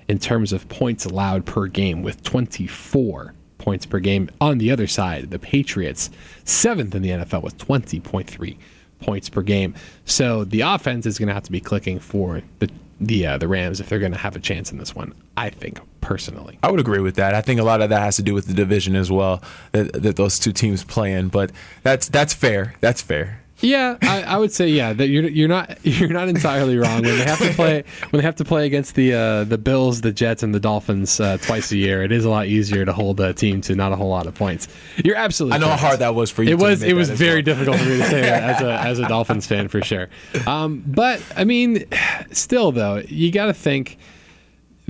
[0.07, 4.29] in terms of points allowed per game with 24 points per game.
[4.41, 6.09] On the other side, the Patriots,
[6.45, 8.57] seventh in the NFL with 20.3
[8.99, 9.75] points per game.
[10.05, 12.69] So the offense is going to have to be clicking for the
[13.01, 15.13] the uh, the Rams if they're going to have a chance in this one.
[15.37, 16.59] I think personally.
[16.63, 17.33] I would agree with that.
[17.33, 19.93] I think a lot of that has to do with the division as well that,
[19.93, 21.29] that those two teams play in.
[21.29, 21.51] But
[21.83, 22.75] that's that's fair.
[22.81, 23.39] That's fair.
[23.61, 27.17] Yeah, I, I would say yeah that you're you're not you're not entirely wrong when
[27.17, 30.11] they have to play when they have to play against the uh, the Bills, the
[30.11, 32.03] Jets, and the Dolphins uh, twice a year.
[32.03, 34.35] It is a lot easier to hold a team to not a whole lot of
[34.35, 34.67] points.
[35.03, 35.57] You're absolutely.
[35.57, 36.51] I know how hard that was for you.
[36.51, 37.43] It was it was very well.
[37.43, 40.09] difficult for me to say that as a as a Dolphins fan for sure.
[40.47, 41.85] Um, but I mean,
[42.31, 43.97] still though, you got to think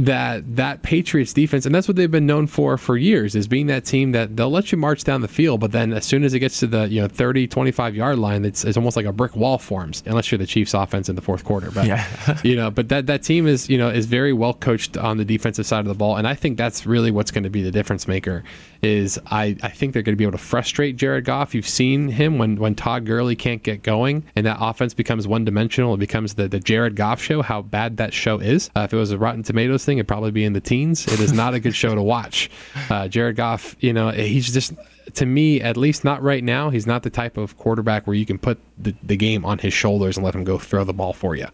[0.05, 3.67] that that Patriots defense, and that's what they've been known for for years, is being
[3.67, 6.33] that team that they'll let you march down the field, but then as soon as
[6.33, 9.11] it gets to the you know 30, 25 yard line, it's, it's almost like a
[9.11, 11.71] brick wall forms, unless you're the Chiefs offense in the fourth quarter.
[11.71, 12.39] But Yeah.
[12.43, 15.25] you know, but that that team is you know is very well coached on the
[15.25, 17.71] defensive side of the ball, and I think that's really what's going to be the
[17.71, 18.43] difference maker.
[18.81, 21.53] Is I, I think they're going to be able to frustrate Jared Goff.
[21.53, 25.43] You've seen him when when Todd Gurley can't get going, and that offense becomes one
[25.43, 25.95] dimensional.
[25.95, 27.41] It becomes the the Jared Goff show.
[27.41, 28.69] How bad that show is.
[28.75, 31.07] Uh, if it was a Rotten Tomatoes thing, it'd probably be in the teens.
[31.07, 32.49] It is not a good show to watch.
[32.89, 34.73] Uh, Jared Goff, you know, he's just
[35.15, 36.69] to me, at least not right now.
[36.69, 39.73] He's not the type of quarterback where you can put the, the game on his
[39.73, 41.47] shoulders and let him go throw the ball for you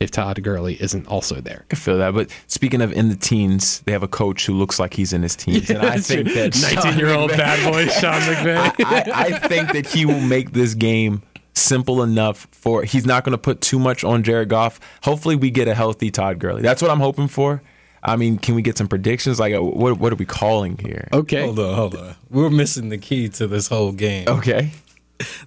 [0.00, 1.64] if Todd Gurley isn't also there.
[1.70, 2.14] I feel that.
[2.14, 5.22] But speaking of in the teens, they have a coach who looks like he's in
[5.22, 8.84] his teens, and I think that 19 year old bad boy Sean McVay.
[8.84, 11.22] I, I think that he will make this game
[11.54, 14.78] simple enough for he's not going to put too much on Jared Goff.
[15.02, 16.62] Hopefully, we get a healthy Todd Gurley.
[16.62, 17.62] That's what I'm hoping for.
[18.06, 19.40] I mean, can we get some predictions?
[19.40, 21.08] Like, uh, what what are we calling here?
[21.12, 21.44] Okay.
[21.44, 22.14] Hold on, hold on.
[22.30, 24.28] We're missing the key to this whole game.
[24.28, 24.70] Okay.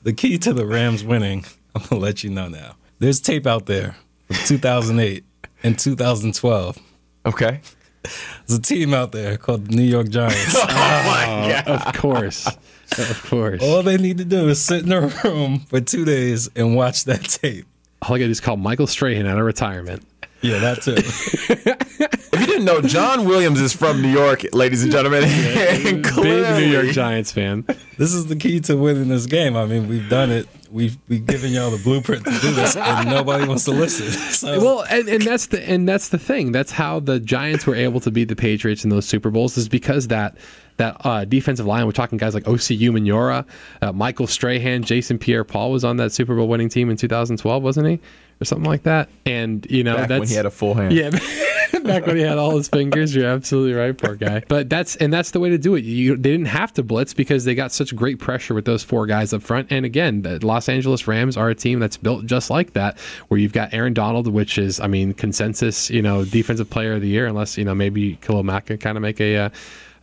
[0.02, 1.46] The key to the Rams winning,
[1.76, 2.76] I'm going to let you know now.
[2.98, 3.96] There's tape out there
[4.26, 5.24] from 2008
[5.62, 6.80] and 2012.
[7.28, 7.62] Okay.
[8.02, 10.58] There's a team out there called the New York Giants.
[10.66, 12.48] Oh, of course.
[12.48, 13.62] Of course.
[13.62, 17.06] All they need to do is sit in a room for two days and watch
[17.06, 17.68] that tape.
[18.02, 20.04] All I got to do is call Michael Strahan out of retirement.
[20.42, 20.96] Yeah, that too.
[22.32, 25.24] If you didn't know, Jon Williams is from New York, ladies and gentlemen.
[25.26, 27.66] and Big New York Giants fan.
[27.98, 29.58] this is the key to winning this game.
[29.58, 30.48] I mean, we've done it.
[30.72, 34.08] We've we've given y'all the blueprint to do this, and nobody wants to listen.
[34.40, 36.52] So, Well, and, and that's the and that's the thing.
[36.52, 39.68] That's how the Giants were able to beat the Patriots in those Super Bowls is
[39.68, 40.38] because that
[40.78, 41.86] that uh, defensive line.
[41.86, 43.46] We're talking guys like Osi Umenyiora,
[43.82, 47.88] uh, Michael Strahan, Jason Pierre-Paul was on that Super Bowl winning team in 2012, wasn't
[47.88, 48.00] he,
[48.42, 49.10] or something like that?
[49.26, 50.94] And you know Back that's when he had a full hand.
[50.94, 51.10] yeah.
[51.84, 54.44] Back when he had all his fingers, you're absolutely right, poor guy.
[54.48, 55.84] But that's and that's the way to do it.
[55.84, 59.06] You they didn't have to blitz because they got such great pressure with those four
[59.06, 59.72] guys up front.
[59.72, 63.40] And again, the Los Angeles Rams are a team that's built just like that, where
[63.40, 67.10] you've got Aaron Donald, which is, I mean, consensus, you know, defensive player of the
[67.10, 69.50] year, unless you know maybe Khalil Mack can kind of make a uh,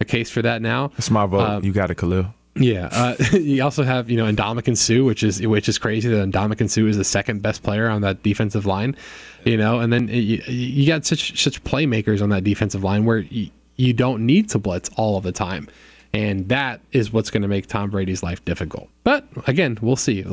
[0.00, 0.88] a case for that now.
[0.88, 1.40] That's my vote.
[1.40, 2.32] Um, you got it, Khalil.
[2.56, 6.30] Yeah, uh, you also have you know Ndamukong Suh, which is which is crazy that
[6.30, 8.96] Ndamukong Suh is the second best player on that defensive line,
[9.44, 13.18] you know, and then you, you got such such playmakers on that defensive line where
[13.18, 15.68] you, you don't need to blitz all of the time,
[16.12, 18.88] and that is what's going to make Tom Brady's life difficult.
[19.04, 20.24] But again, we'll see.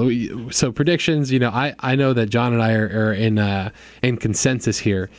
[0.51, 3.71] So predictions, you know, I I know that Jon and I are, are in uh,
[4.01, 5.09] in consensus here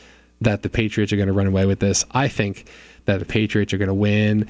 [0.41, 2.03] that the Patriots are going to run away with this.
[2.11, 2.67] I think
[3.05, 4.49] that the Patriots are going to win.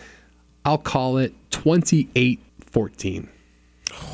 [0.66, 2.40] I'll call it 28
[2.72, 3.30] 14.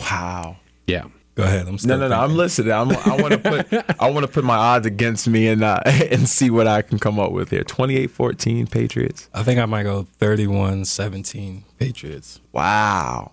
[0.02, 0.58] Wow.
[0.86, 1.06] Yeah.
[1.36, 1.66] go ahead.
[1.68, 2.20] I'm No, still no, no.
[2.20, 2.72] I'm listening.
[2.74, 5.80] I'm, I want to put I want to put my odds against me and uh,
[5.86, 7.64] and see what I can come up with here.
[7.64, 9.30] 28-14 Patriots.
[9.34, 12.40] I think I might go 31-17 Patriots.
[12.52, 13.32] Wow.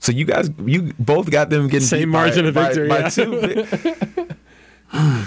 [0.00, 2.98] So you guys, you both got them getting Same beat by- margin of victory, by
[3.00, 3.08] yeah.
[3.08, 4.28] two.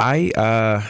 [0.00, 0.82] I uh,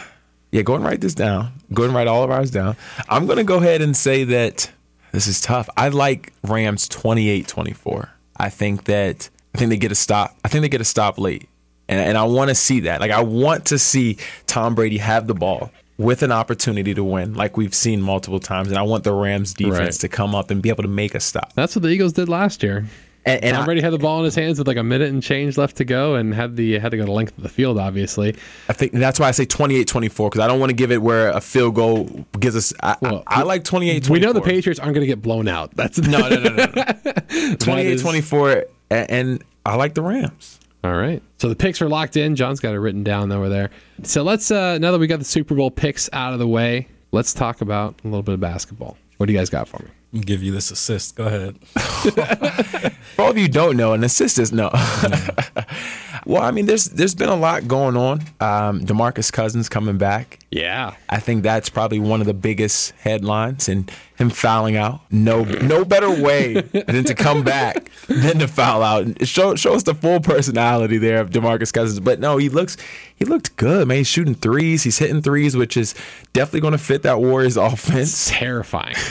[0.51, 1.51] yeah, go and write this down.
[1.73, 2.75] Go and write all of ours down.
[3.09, 4.71] I'm gonna go ahead and say that
[5.13, 5.69] this is tough.
[5.77, 8.09] I like Rams 28-24.
[8.37, 10.35] I think that I think they get a stop.
[10.43, 11.47] I think they get a stop late,
[11.87, 12.99] and and I want to see that.
[12.99, 15.71] Like I want to see Tom Brady have the ball.
[15.99, 19.53] With an opportunity to win, like we've seen multiple times, and I want the Rams
[19.53, 19.91] defense Right.
[19.93, 21.53] to come up and be able to make a stop.
[21.53, 22.85] That's what the Eagles did last year.
[23.25, 25.23] And, and Tom I- had the ball in his hands with like a minute and
[25.23, 27.77] change left to go and had the had to go the length of the field,
[27.79, 28.35] obviously.
[28.67, 31.29] I think that's why I say 28-24 because I don't want to give it where
[31.29, 32.73] a field goal gives us.
[32.83, 34.09] I, Well, I, I like 28-24.
[34.09, 35.73] We know the Patriots aren't going to get blown out.
[35.75, 36.65] That's No, no, no, no.
[36.65, 36.65] no.
[36.73, 40.59] That is- 28-24, and, and I like the Rams.
[40.83, 41.23] All right.
[41.37, 42.35] So the picks are locked in.
[42.35, 43.69] Jon's got it written down over there.
[44.03, 46.89] So let's uh now that we got the Super Bowl picks out of the way,
[47.13, 48.97] let's talk about a little bit of basketball.
[49.15, 49.89] What do you guys got for me?
[50.13, 51.15] Give you this assist.
[51.15, 51.57] Go ahead.
[53.15, 54.69] For all of you don't know, an assist is no.
[56.25, 58.21] well, I mean, there's there's been a lot going on.
[58.39, 60.39] Um, Demarcus Cousins coming back.
[60.51, 60.95] Yeah.
[61.09, 65.01] I think that's probably one of the biggest headlines, and him fouling out.
[65.11, 69.27] No, no better way than to come back than to foul out.
[69.27, 71.99] Show show us the full personality there of Demarcus Cousins.
[71.99, 72.77] But no, he looks
[73.15, 73.97] he looked good, man.
[73.97, 74.83] He's shooting threes.
[74.83, 75.95] He's hitting threes, which is
[76.33, 78.29] definitely going to fit that Warriors offense.
[78.29, 78.95] Terrifying.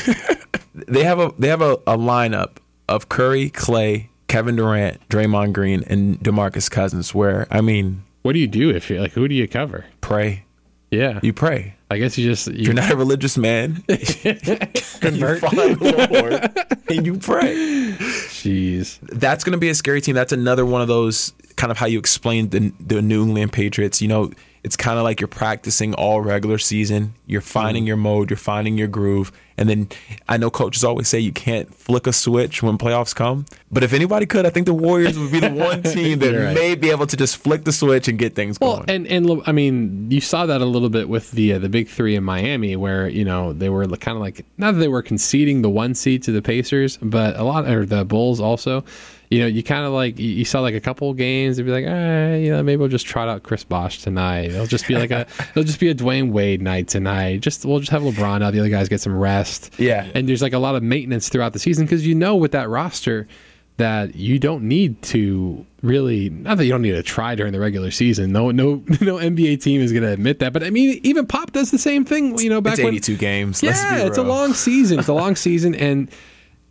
[0.74, 2.56] They have a they have a, a lineup
[2.88, 7.14] of Curry, Klay, Kevin Durant, Draymond Green, and Demarcus Cousins.
[7.14, 9.84] Where I mean, what do you do if you like who do you cover?
[10.00, 10.44] pray.
[10.90, 11.20] Yeah.
[11.22, 11.74] You pray.
[11.90, 13.84] I guess you just you, You're not a religious man.
[13.88, 17.54] you find the Lord and you pray.
[18.28, 18.98] jeez.
[19.02, 20.14] That's going to be a scary team.
[20.14, 24.00] That's another one of those kind of how you explain the the New England Patriots.
[24.00, 24.32] You know,
[24.64, 27.14] it's kind of like you're practicing all regular season.
[27.26, 28.30] You're finding your mode.
[28.30, 29.32] You're finding your groove.
[29.58, 29.88] And then
[30.28, 33.44] I know coaches always say you can't flick a switch when playoffs come.
[33.70, 36.54] But if anybody could, I think the Warriors would be the one team that right.
[36.54, 38.90] may be able to just flick the switch and get things Well, going.
[38.90, 41.88] and and I mean, you saw that a little bit with the uh, the big
[41.88, 45.02] three in Miami, where you know they were kind of like not that they were
[45.02, 48.84] conceding the one seed to the Pacers, but a lot or the Bulls also.
[49.32, 51.56] You know, you kind of like you, saw like a couple games.
[51.56, 54.50] They'd be like, ah, you know, maybe we'll just trot out Chris Bosh tonight.
[54.50, 57.40] It'll just be like a, it'll just be a Dwyane Wade night tonight.
[57.40, 58.52] Just we'll just have LeBron out.
[58.52, 59.72] The other guys get some rest.
[59.78, 60.06] Yeah.
[60.14, 62.68] and there's like a lot of maintenance throughout the season because you know with that
[62.68, 63.26] roster
[63.78, 67.60] that you don't need to really not that you don't need to try during the
[67.60, 68.32] regular season.
[68.32, 70.52] No, no, no NBA team is going to admit that.
[70.52, 72.38] But I mean, even Pop does the same thing.
[72.38, 73.62] You know, back It's when 82 games.
[73.62, 74.98] let's yeah, it's a long season.
[74.98, 76.10] It's a long season, and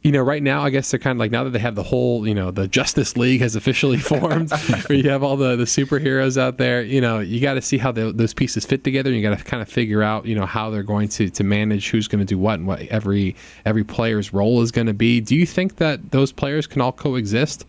[0.01, 1.83] you know, right now, I guess they're kind of like now that they have the
[1.83, 4.51] whole, you know, the Justice League has officially formed,
[4.87, 6.81] where you have all the the superheroes out there.
[6.81, 9.11] You know, you got to see how the, those pieces fit together.
[9.11, 11.43] And you got to kind of figure out, you know, how they're going to to
[11.43, 13.35] manage who's going to do what and what every
[13.65, 15.21] every player's role is going to be.
[15.21, 17.65] Do you think that those players can all coexist?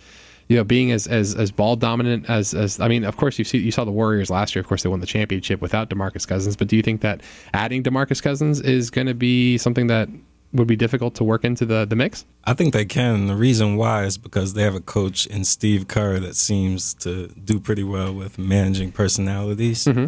[0.49, 3.45] You know, being as as, as ball dominant as as I mean, of course you
[3.45, 4.61] see you saw the Warriors last year.
[4.61, 6.57] Of course, they won the championship without Demarcus Cousins.
[6.57, 7.21] But do you think that
[7.53, 10.09] adding Demarcus Cousins is going to be something that
[10.53, 12.25] would be difficult to work into the the mix?
[12.45, 13.27] I think they can.
[13.27, 17.29] The reason why is because they have a coach in Steve Kerr that seems to
[17.29, 19.85] do pretty well with managing personalities.
[19.85, 20.07] Mm-hmm.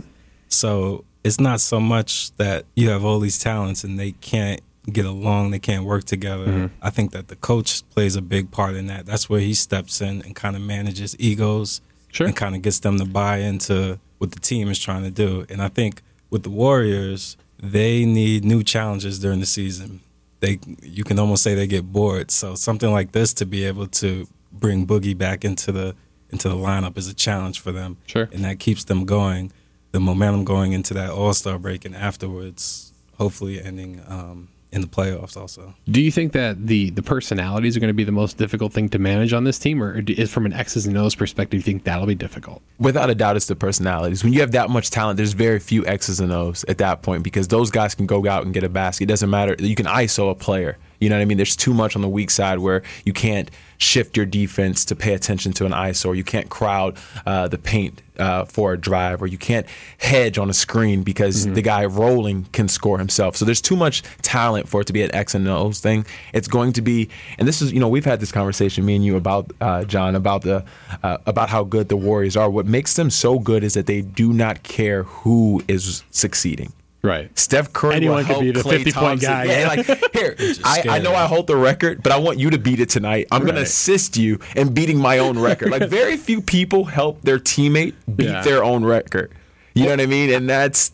[0.49, 4.61] So it's not so much that you have all these talents and they can't
[4.93, 6.47] get along, they can't work together.
[6.47, 6.75] Mm-hmm.
[6.83, 9.07] I think that the coach plays a big part in that.
[9.07, 11.81] That's where he steps in and kind of manages egos
[12.13, 12.29] Sure.
[12.29, 15.47] and kind of gets them to buy into what the team is trying to do.
[15.49, 20.01] And I think with the Warriors, they need new challenges during the season.
[20.45, 22.31] They you can almost say they get bored.
[22.31, 25.95] So something like this to be able to bring Boogie back into the
[26.31, 27.97] into the lineup is a challenge for them.
[28.07, 28.29] Sure.
[28.33, 29.53] And that keeps them going,
[29.93, 34.89] the momentum going into that All Star break and afterwards, hopefully ending um, in the
[34.89, 35.73] playoffs also.
[35.89, 38.89] Do you think that the the personalities are going to be the most difficult thing
[38.89, 41.85] to manage on this team, or is from an X's and O's perspective, you think
[41.85, 42.61] that'll be difficult?
[42.79, 44.25] Without a doubt, it's the personalities.
[44.25, 47.23] When you have that much talent, there's very few X's and O's at that point
[47.23, 49.05] because those guys can go out and get a basket.
[49.05, 49.55] It doesn't matter.
[49.61, 50.77] You can ISO a player.
[51.05, 51.37] You know what I mean?
[51.37, 55.13] There's too much on the weak side where you can't shift your defense to pay
[55.13, 59.21] attention to an ISO, or you can't crowd uh, the paint uh, for a drive,
[59.21, 59.67] or you can't
[59.99, 63.37] hedge on a screen because the guy rolling can score himself.
[63.37, 66.07] So there's too much talent for it to be an X and O's thing.
[66.33, 69.05] It's going to be, and this is, you know, we've had this conversation, me and
[69.05, 70.65] you, about uh, Jon, about the
[71.03, 72.49] uh, about how good the Warriors are.
[72.49, 76.73] What makes them so good is that they do not care who is succeeding.
[77.05, 77.39] Right.
[77.39, 79.31] Steph Curry Anyone will could help be the Klay 50-point Thompson.
[79.31, 79.45] guy.
[79.45, 82.59] Yeah, like here, I, I know I hold the record, but I want you to
[82.59, 83.27] beat it tonight.
[83.31, 85.71] I'm going to assist you in beating my own record.
[85.71, 88.43] Like very few people help their teammate beat Yeah.
[88.43, 89.33] their own record.
[89.75, 90.33] You know what I mean?
[90.33, 90.93] And that's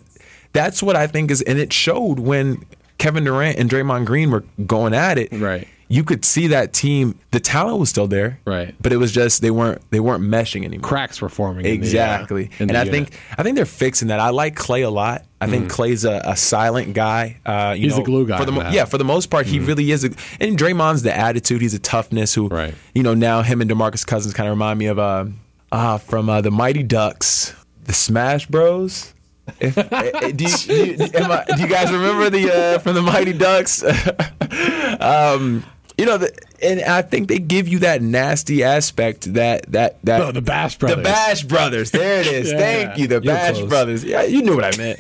[0.52, 2.64] that's what I think is, and it showed when
[2.98, 5.28] Kevin Durant and Draymond Green were going at it.
[5.32, 5.68] Right.
[5.92, 7.18] You could see that team.
[7.32, 8.38] The talent was still there.
[8.44, 8.76] Right.
[8.80, 10.88] But it was just they weren't they weren't meshing anymore.
[10.88, 11.64] Cracks were forming.
[11.66, 12.50] in the, uh, Exactly.
[12.60, 12.92] and I unit.
[13.08, 14.20] think I think they're fixing that.
[14.20, 15.24] I like Klay a lot.
[15.40, 17.38] I think Klay's a, a silent guy.
[17.44, 19.46] Uh, you He's know, the glue guy For the mo- yeah, for the most part,
[19.46, 20.04] he really is.
[20.04, 21.60] A, and Draymond's the attitude.
[21.60, 22.34] He's a toughness.
[22.34, 22.74] Who, Right.
[22.94, 25.24] you know, now him and Demarcus Cousins kind of remind me of uh,
[25.72, 27.52] uh from uh, the Mighty Ducks,
[27.84, 29.12] the Smash Bros.
[29.58, 32.78] If, eh, eh, do, you, do, you, am I- do you guys remember the uh,
[32.78, 33.82] from the Mighty Ducks?
[35.00, 35.64] um,
[36.00, 40.18] you know, the, and I think they give you that nasty aspect that that that
[40.18, 40.96] No, the Bash Brothers.
[40.96, 41.90] the Bash Brothers.
[41.90, 42.50] There it is.
[42.52, 42.58] Yeah.
[42.58, 43.68] Thank you, the Bash close.
[43.68, 44.04] Brothers.
[44.04, 44.98] Yeah, you knew what I meant.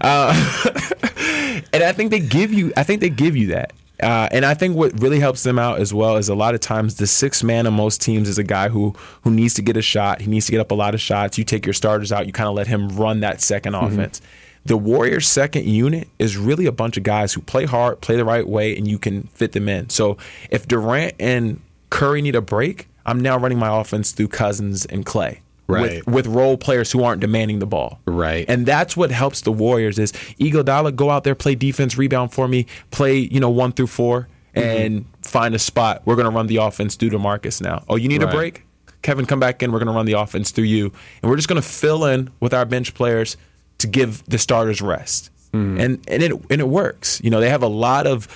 [0.00, 0.32] Uh,
[1.72, 2.72] and I think they give you.
[2.76, 3.72] I think they give you that.
[4.02, 6.60] Uh, and I think what really helps them out as well is a lot of
[6.60, 9.76] times the sixth man on most teams is a guy who who needs to get
[9.76, 10.20] a shot.
[10.20, 11.38] He needs to get up a lot of shots.
[11.38, 12.26] You take your starters out.
[12.26, 14.20] You kind of let him run that 2nd offense.
[14.66, 18.24] The Warriors' second unit is really a bunch of guys who play hard, play the
[18.24, 19.88] right way, and you can fit them in.
[19.88, 20.18] So
[20.50, 25.04] if Durant and Curry need a break, I'm now running my offense through Cousins and
[25.06, 25.38] Klay.
[25.66, 26.04] Right.
[26.04, 28.00] With, with role players who aren't demanding the ball.
[28.04, 28.44] Right.
[28.48, 32.48] And that's what helps the Warriors is Iguodala go out there, play defense, rebound for
[32.48, 34.58] me, play, you know, one through four, mm-hmm.
[34.58, 36.02] and find a spot.
[36.04, 37.84] We're gonna run the offense through DeMarcus now.
[37.88, 38.34] Oh, you need Right.
[38.34, 38.64] a break?
[39.02, 39.70] Kevin, come back in.
[39.70, 40.92] We're gonna run the offense through you.
[41.22, 43.36] And we're just gonna fill in with our bench players
[43.80, 45.30] to give the starters rest.
[45.52, 45.80] Mm-hmm.
[45.80, 47.20] And and it and it works.
[47.22, 48.28] You know, they have a lot of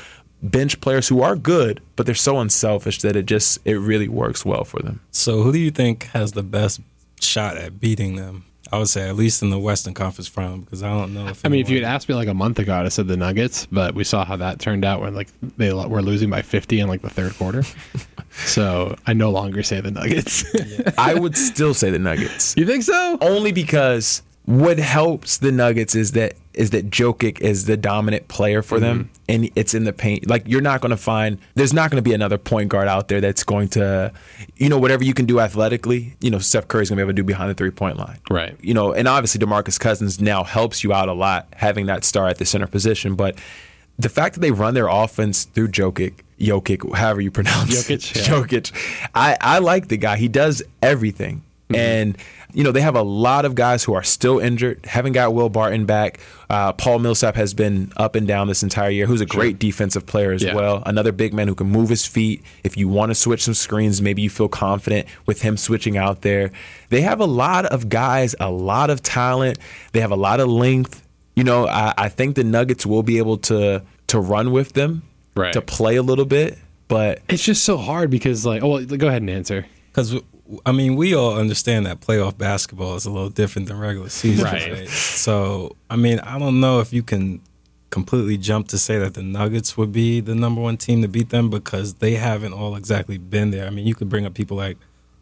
[0.42, 4.44] bench players who are good, but they're so unselfish that it just it really works
[4.44, 5.00] well for them.
[5.10, 6.80] So who do you think has the best
[7.20, 8.44] shot at beating them?
[8.72, 11.44] I would say at least in the Western Conference Final because I don't know if
[11.44, 13.16] I mean, if you had asked me like a month ago, I'd have said the
[13.16, 16.80] Nuggets, but we saw how that turned out when like they were losing by 50
[16.80, 17.62] in like the third quarter.
[18.46, 20.44] so I no longer say the Nuggets.
[20.98, 22.56] I would still say the Nuggets.
[22.56, 23.18] you think so?
[23.20, 28.62] only because what helps the Nuggets is that is that Jokic is the dominant player
[28.62, 29.22] for them, mm-hmm.
[29.28, 30.28] and it's in the paint.
[30.28, 33.08] Like you're not going to find there's not going to be another point guard out
[33.08, 34.12] there that's going to,
[34.56, 36.14] you know, whatever you can do athletically.
[36.20, 38.18] You know, Steph Curry's going to be able to do behind the three point line,
[38.30, 38.56] Right.
[38.60, 42.28] You know, and obviously Demarcus Cousins now helps you out a lot having that star
[42.28, 43.36] at the center position, but.
[43.96, 48.16] The fact that they run their offense through Jokic, Jokic, however you pronounce Jokic, it,
[48.16, 48.22] yeah.
[48.34, 50.16] Jokic, I, I like the guy.
[50.16, 51.44] He does everything.
[51.68, 51.74] Mm-hmm.
[51.76, 52.18] And
[52.54, 54.84] you know they have a lot of guys who are still injured.
[54.86, 56.20] Haven't got Will Barton back.
[56.48, 59.06] Uh, Paul Millsap has been up and down this entire year.
[59.06, 60.54] Who's a great defensive player as Yeah.
[60.54, 60.82] well.
[60.86, 62.42] Another big man who can move his feet.
[62.62, 66.22] If you want to switch some screens, maybe you feel confident with him switching out
[66.22, 66.52] there.
[66.90, 69.58] They have a lot of guys, a lot of talent.
[69.92, 71.02] They have a lot of length.
[71.36, 75.02] You know, I, I think the Nuggets will be able to to run with them,
[75.34, 75.52] Right.
[75.54, 76.58] to play a little bit.
[76.86, 79.66] But It's just so hard because like, oh, well, go ahead and answer.
[79.90, 80.14] Because
[80.66, 84.44] I mean, we all understand that playoff basketball is a little different than regular season.
[84.44, 84.72] Right.
[84.72, 84.88] Right.
[84.88, 87.40] So I mean, I don't know if you can
[87.90, 91.30] completely jump to say that the Nuggets would be the number one team to beat
[91.30, 93.66] them because they haven't all exactly been there.
[93.66, 94.76] I mean, you could bring up people like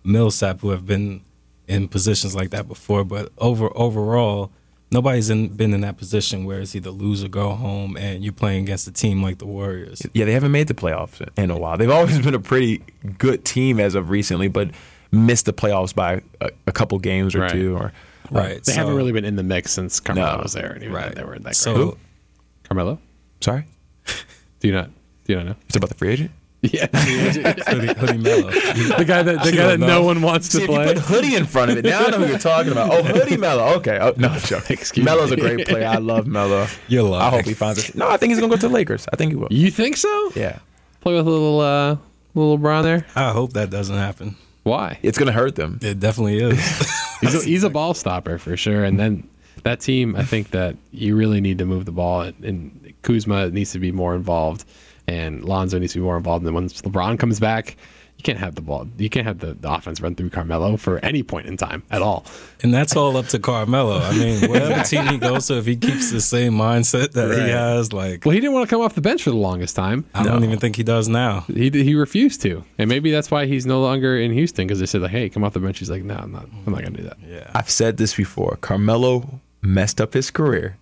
[0.04, 1.20] Millsap who have been
[1.68, 4.50] in positions like that before, but over overall,
[4.90, 8.32] nobody's in, been in that position where it's either lose or go home, and you're
[8.32, 10.02] playing against a team like the Warriors.
[10.12, 11.76] yeah, they haven't made the playoffs in a while.
[11.76, 12.82] They've always been a pretty
[13.18, 14.70] good team as of recently, but
[15.12, 17.52] missed the playoffs by a, a couple games or Right.
[17.52, 17.76] two.
[17.76, 17.92] Or
[18.30, 18.62] Right.
[18.64, 20.42] They so- haven't really been in the mix since Carmelo No.
[20.42, 20.72] was there.
[20.72, 21.14] And even Right.
[21.14, 21.56] they were in that great.
[21.56, 21.98] So
[22.64, 22.98] Carmelo?
[23.40, 23.66] sorry,
[24.60, 24.86] Do you not?
[25.26, 25.54] Do you not know?
[25.66, 26.30] it's about the free agent.
[26.64, 28.50] Yeah, Hoodie, Hoodie Melo.
[28.52, 30.94] the guy that the guy that don't no one wants to See, if you play.
[30.94, 32.88] put hoodie in front of it, now I know who you're talking about.
[32.92, 33.74] Oh, hoodie Melo.
[33.78, 33.98] Okay.
[34.00, 34.74] Oh, no, I'm joking.
[34.78, 35.38] Excuse Melo's me.
[35.38, 35.88] a great player.
[35.88, 36.68] I love Melo.
[36.88, 37.24] You're lying.
[37.34, 37.96] I hope he finds it.
[37.96, 39.08] No, I think he's gonna go to the Lakers.
[39.12, 39.48] I think he will.
[39.50, 40.30] You think so?
[40.36, 40.60] Yeah.
[41.00, 41.96] Play with a little uh,
[42.36, 43.06] little LeBron there.
[43.16, 44.36] I hope that doesn't happen.
[44.62, 44.98] Why?
[45.02, 45.78] It's gonna hurt them.
[45.82, 46.58] It definitely is.
[47.20, 48.82] He's a, he's a ball stopper for sure.
[48.82, 49.28] And then
[49.62, 53.50] that team, I think that you really need to move the ball, and, and Kuzma
[53.50, 54.64] needs to be more involved,
[55.06, 56.42] and Lonzo needs to be more involved.
[56.42, 57.76] And then once LeBron comes back,
[58.22, 58.86] you can't have the ball.
[58.98, 62.02] You can't have the, the offense run through Carmelo for any point in time at
[62.02, 62.24] all.
[62.62, 63.98] and that's all up to Carmelo.
[63.98, 67.42] I mean, whatever team he goes to, if he keeps the same mindset that Right.
[67.46, 69.74] he has, like Well, he didn't want to come off the bench for the longest
[69.74, 70.04] time.
[70.14, 71.40] I don't even think he does now.
[71.48, 74.86] He he refused to, and maybe that's why he's no longer in Houston because they
[74.86, 76.46] said like, "Hey, come off the bench." He's like, "No, I'm not.
[76.66, 77.50] I'm not gonna do that." Yeah.
[77.54, 78.56] I've said this before.
[78.60, 80.76] Carmelo messed up his career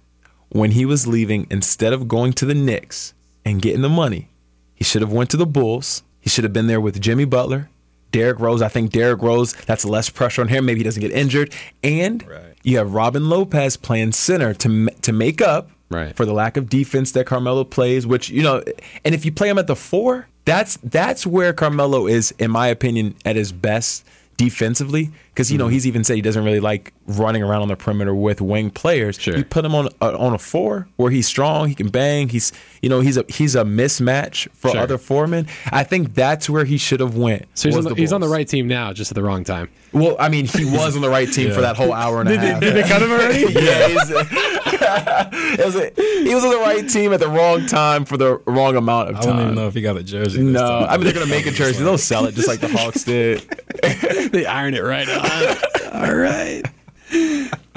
[0.50, 1.46] when he was leaving.
[1.50, 3.14] Instead of going to the Knicks
[3.46, 4.28] and getting the money,
[4.74, 6.02] he should have went to the Bulls.
[6.20, 7.70] He should have been there with Jimmy Butler,
[8.12, 8.60] Derrick Rose.
[8.62, 9.52] I think Derrick Rose.
[9.66, 10.64] That's less pressure on him.
[10.66, 11.52] Maybe he doesn't get injured.
[11.82, 12.42] And Right.
[12.62, 16.14] you have Robin Lopez playing center to to make up Right.
[16.14, 18.06] for the lack of defense that Carmelo plays.
[18.06, 18.62] Which you know,
[19.04, 22.68] and if you play him at the four, that's that's where Carmelo is, in my
[22.68, 24.04] opinion, at his best
[24.36, 25.10] defensively.
[25.30, 25.72] Because you know mm-hmm.
[25.74, 29.18] he's even said he doesn't really like running around on the perimeter with wing players.
[29.18, 29.36] Sure.
[29.36, 32.28] You put him on a, on a four where he's strong, he can bang.
[32.28, 32.52] He's
[32.82, 34.80] you know he's a he's a mismatch for Sure.
[34.80, 35.46] other foremen.
[35.70, 37.46] I think that's where he should have went.
[37.54, 39.44] So he's, on was the, he's on the right team now, just at the wrong
[39.44, 39.70] time.
[39.92, 42.38] Well, I mean, he was on the right team for that whole hour and a
[42.38, 42.60] half.
[42.60, 43.40] Did they cut him already?
[43.52, 44.10] yeah, it was
[45.76, 49.10] a- he was on the right team at the wrong time for the wrong amount
[49.10, 49.22] of time.
[49.22, 50.42] I don't even know if he got a jersey.
[50.42, 50.86] No.
[50.88, 51.82] I mean they're gonna make a jersey.
[51.82, 53.40] They'll sell it just like the Hawks did.
[54.32, 55.08] they iron it right
[55.92, 56.62] All right.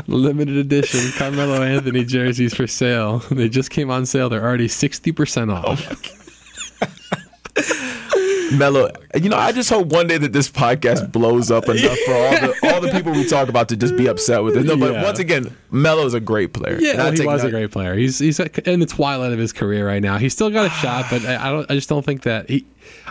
[0.08, 3.20] Limited edition Carmelo Anthony jerseys for sale.
[3.32, 4.30] They just came on sale.
[4.30, 5.88] They're already 60% off.
[5.90, 6.90] Oh
[8.58, 8.90] Melo,
[9.20, 12.32] you know, I just hope one day that this podcast blows up enough for all
[12.32, 14.64] the all the people we talk about to just be upset with it.
[14.66, 15.02] No, but Yeah.
[15.04, 16.78] once again, Melo's a great player.
[16.80, 17.96] yeah, well, he was a great player.
[17.96, 20.18] He's he's in the twilight of his career right now.
[20.20, 21.72] He's still got a shot, but I, I don't.
[21.72, 22.66] I just don't think that he.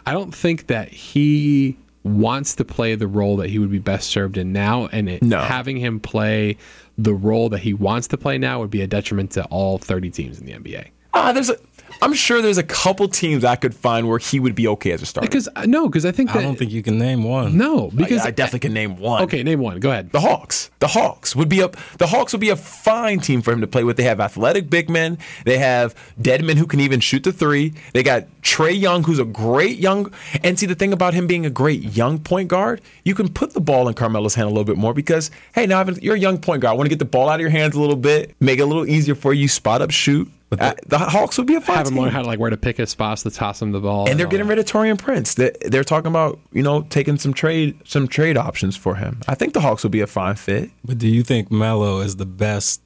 [0.06, 4.08] I don't think that he wants to play the role that he would be best
[4.10, 5.40] served in now, and it, No.
[5.40, 6.56] having him play
[6.98, 10.10] the role that he wants to play now would be a detriment to all 30
[10.10, 10.86] teams in the NBA.
[11.14, 11.56] Ah, there's a.
[12.02, 15.02] I'm sure there's a couple teams I could find where he would be okay as
[15.02, 15.28] a starter.
[15.28, 17.56] Because uh, no, because I think that I don't think you can name one.
[17.56, 19.22] no, oh, because I, I definitely can name one.
[19.22, 19.78] okay, name one.
[19.78, 20.10] Go ahead.
[20.10, 20.70] The Hawks.
[20.80, 23.68] The Hawks would be a the Hawks would be a fine team for him to
[23.68, 23.96] play with.
[23.96, 25.16] They have athletic big men.
[25.44, 27.72] They have Dedmon who can even shoot the three.
[27.92, 30.12] They got Trae Young, who's a great young.
[30.42, 33.52] And see the thing about him being a great young point guard, you can put
[33.52, 36.38] the ball in Carmelo's hand a little bit more because hey, now you're a young
[36.38, 36.72] point guard.
[36.72, 38.62] I want to get the ball out of your hands a little bit, make it
[38.62, 39.46] a little easier for you.
[39.46, 40.28] Spot up, shoot.
[40.60, 41.78] Uh, the Hawks would be a fine fit.
[41.78, 42.02] Have him team.
[42.04, 44.18] learn how to like where to pick his spots to toss him the ball, and
[44.18, 44.56] they're getting that.
[44.56, 45.34] rid of Taurean Prince.
[45.34, 49.20] They, they're talking about you know taking some trade some trade options for him.
[49.28, 50.70] I think the Hawks would be a fine fit.
[50.84, 52.82] But do you think Melo is the best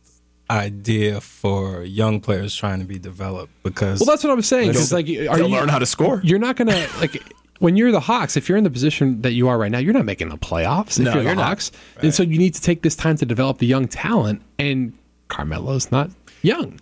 [0.51, 3.53] idea for young players trying to be developed?
[3.62, 4.69] Because Well, that's what I'm saying.
[4.69, 6.21] Because like, are you learn how to score.
[6.23, 7.23] You're not gonna like
[7.59, 8.37] when you're the Hawks.
[8.37, 10.99] If you're in the position that you are right now, you're not making the playoffs.
[10.99, 11.49] If No, you're you're not.
[11.49, 14.43] Hawks, and so you need to take this time to develop the young talent.
[14.59, 14.93] And
[15.29, 16.11] Carmelo's not
[16.43, 16.81] young.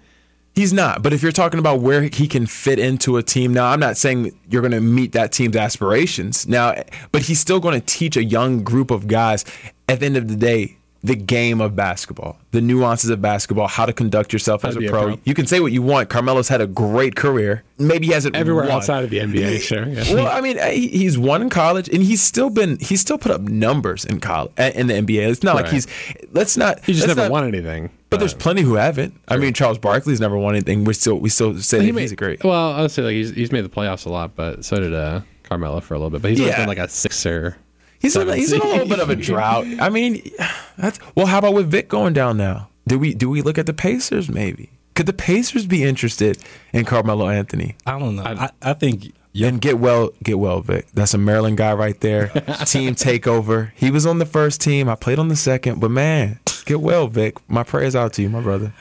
[0.55, 1.03] He's not.
[1.03, 3.97] But if you're talking about where he can fit into a team, now I'm not
[3.97, 6.47] saying you're going to meet that team's aspirations.
[6.47, 6.75] Now,
[7.11, 9.45] but he's still going to teach a young group of guys.
[9.89, 13.85] At the end of the day, the game of basketball, the nuances of basketball, how
[13.85, 15.03] to conduct yourself as a be a pro.
[15.05, 15.19] pro.
[15.25, 16.09] You can say what you want.
[16.09, 17.63] Carmelo's had a great career.
[17.79, 18.73] Maybe he hasn't Everywhere won.
[18.73, 19.87] outside of the NBA, sure.
[19.87, 20.15] Yeah.
[20.15, 23.43] Well, I mean, he's won in college, and he's still been he's still put up
[23.43, 25.29] numbers in college in the NBA.
[25.29, 25.87] It's not like he's
[26.33, 27.91] let's not he just never not- won anything.
[28.09, 29.13] But there's plenty who haven't.
[29.29, 30.85] I mean, Charles Barkley's never won anything.
[30.85, 32.45] We still we still say that he made, he's great.
[32.45, 34.95] Well, I would say like he's he's made the playoffs a lot, but so did
[34.95, 36.23] uh, Carmelo for a little bit.
[36.23, 36.61] But he's always Yeah.
[36.61, 37.57] been like a sixer.
[38.05, 39.67] He's in, he's in a little bit of a drought.
[39.81, 40.31] I mean,
[40.77, 41.27] that's well.
[41.27, 42.69] How about with Vic going down now?
[42.87, 44.29] Do we do we look at the Pacers?
[44.29, 46.39] Maybe could the Pacers be interested
[46.73, 48.23] in Carmelo Anthony I don't know.
[48.23, 50.87] I, I think you and get well get well Vic?
[50.95, 52.29] That's a Maryland guy right there.
[52.67, 53.73] team takeover.
[53.75, 54.89] He was on the first team.
[54.89, 55.81] I played on the second.
[55.81, 57.37] But man, get well Vic.
[57.49, 58.73] My prayers out to you, my brother.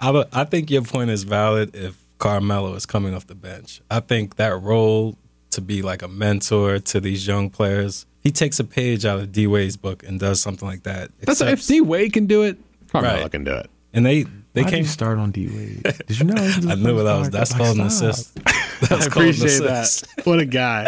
[0.00, 3.82] I, I think your point is valid if Carmelo is coming off the bench.
[3.90, 5.18] I think that role
[5.50, 9.32] to be like a mentor to these young players, he takes a page out of
[9.32, 11.10] D Wade's book and does something like that.
[11.20, 12.58] That's if Accepts- D Wade can do it,
[12.88, 13.30] Carmelo Right.
[13.32, 13.70] can do it.
[13.92, 14.82] and they they Why did came.
[14.82, 15.82] you start on D Wade?
[16.06, 16.34] Did you know?
[16.68, 17.30] I knew what that was.
[17.36, 18.34] That's called an assist.
[18.80, 20.02] That's I appreciate that.
[20.24, 20.84] What a guy.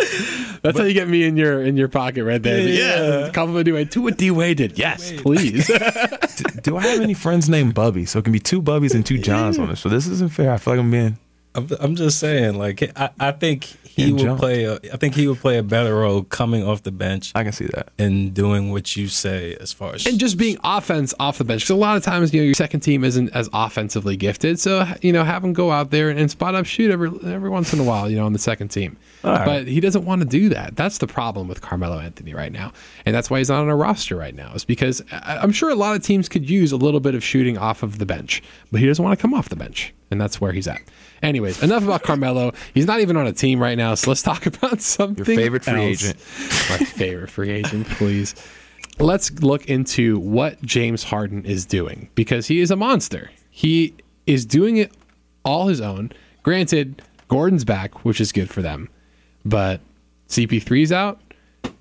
[0.63, 2.61] That's how you get me in your in your pocket right there.
[2.67, 3.21] Yeah.
[3.27, 3.91] Yeah, compliment D Wade.
[3.91, 4.79] Do what D Wade did.
[4.79, 5.67] Yes, please.
[6.63, 8.05] Do I have any friends named Bubby?
[8.05, 9.81] So it can be two Bubbies and two Jons on this.
[9.81, 10.53] So this isn't fair.
[10.53, 11.19] I feel like I'm being.
[11.55, 14.41] I'm, I'm just saying, like I, I think he Getting would jumped.
[14.41, 14.65] play.
[14.65, 17.53] A, I think he would play a better role coming off the bench I can
[17.53, 17.91] see that.
[17.99, 21.61] and doing what you say as far as and just being offense off the bench.
[21.63, 24.59] Because a lot of times, you know, your second team isn't as offensively gifted.
[24.61, 27.51] So, you know, have him go out there and, and spot up shoot every every
[27.51, 28.97] once in a while, you know, on the second team.
[29.23, 29.45] right.
[29.45, 30.75] But he doesn't want to do that.
[30.75, 32.73] That's the problem with Carmelo Anthony right now.
[33.05, 35.69] And that's why he's not on a roster right now, is because I- I'm sure
[35.69, 38.43] a lot of teams could use a little bit of shooting off of the bench,
[38.71, 39.93] but he doesn't want to come off the bench.
[40.11, 40.81] And that's where he's at.
[41.23, 42.53] Anyways, enough about Carmelo.
[42.75, 43.95] He's not even on a team right now.
[43.95, 45.25] So let's talk about something.
[45.25, 46.05] Your favorite free else.
[46.05, 46.19] agent.
[46.71, 48.35] My favorite free agent, please.
[48.99, 53.31] Let's look into what James Harden is doing because he is a monster.
[53.51, 53.95] He
[54.27, 54.93] is doing it
[55.45, 56.13] all his own.
[56.43, 58.89] Granted, Gordon's back, which is good for them,
[59.45, 59.81] but
[60.29, 61.21] CP3's out,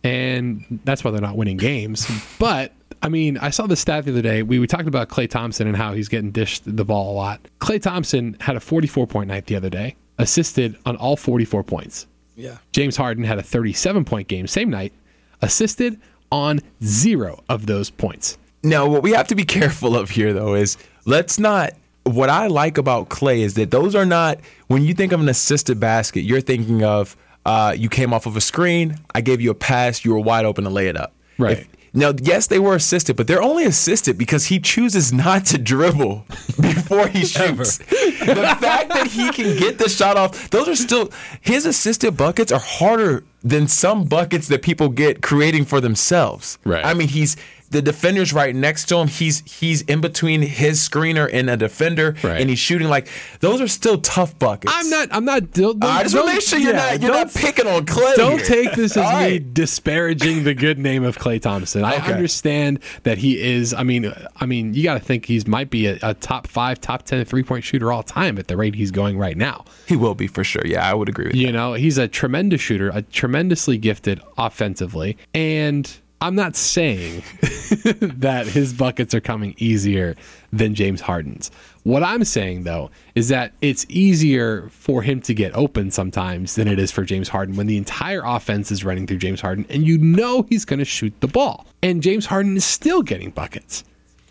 [0.04, 2.08] and that's why they're not winning games.
[2.40, 2.72] But
[3.04, 4.44] I mean, I saw the stat the other day.
[4.44, 7.42] We, we talked about Klay Thompson and how he's getting dished the ball a lot.
[7.60, 12.06] Klay Thompson had a 44 point night the other day, assisted on all 44 points.
[12.36, 12.58] yeah.
[12.74, 14.94] James Harden had a 37 point game same night,
[15.42, 16.00] assisted
[16.32, 18.38] on zero of those points.
[18.64, 21.72] Now, what we have to be careful of here, though, is let's not.
[22.04, 24.40] What I like about Klay is that those are not.
[24.68, 28.36] When you think of an assisted basket, you're thinking of uh, you came off of
[28.36, 31.14] a screen, I gave you a pass, you were wide open to lay it up.
[31.38, 31.60] Right.
[31.60, 35.58] If- now, yes, they were assisted, but they're only assisted because he chooses not to
[35.58, 36.26] dribble
[36.62, 37.80] before he shoots.
[37.80, 41.12] the fact that he can get the shot off, those are still
[41.42, 46.58] his assisted buckets are harder than some buckets that people get creating for themselves.
[46.64, 46.86] Right.
[46.86, 47.36] I mean, he's
[47.72, 49.08] the defender's right next to him.
[49.08, 52.40] He's he's in between his screener and a defender, Right.
[52.42, 53.08] and he's shooting like
[53.40, 54.74] those are still tough buckets.
[54.76, 55.08] I'm not.
[55.12, 55.52] I'm not.
[55.52, 58.16] Don't, I just want to make sure you're yeah, not you're not picking on Klay.
[58.16, 58.46] Don't here.
[58.66, 59.54] take this as All me right.
[59.54, 61.84] disparaging the good name of Klay Thompson.
[61.84, 62.14] I Okay.
[62.14, 63.74] understand that he is.
[63.74, 66.80] I mean, I mean, you got to think he's might be a, a top five,
[66.82, 69.66] top ten three point shooter all time at the rate he's going right now.
[69.88, 70.64] He will be for sure.
[70.66, 71.48] Yeah, I would agree with you.
[71.48, 75.90] You know, he's a tremendous shooter, a tremendously gifted offensively, and
[76.22, 80.16] I'm not saying that his buckets are coming easier
[80.54, 81.50] than James Harden's.
[81.84, 86.68] What I'm saying though is that it's easier for him to get open sometimes than
[86.68, 89.88] it is for James Harden when the entire offense is running through James Harden and
[89.88, 91.66] you know he's going to shoot the ball.
[91.82, 93.84] And James Harden is still getting buckets.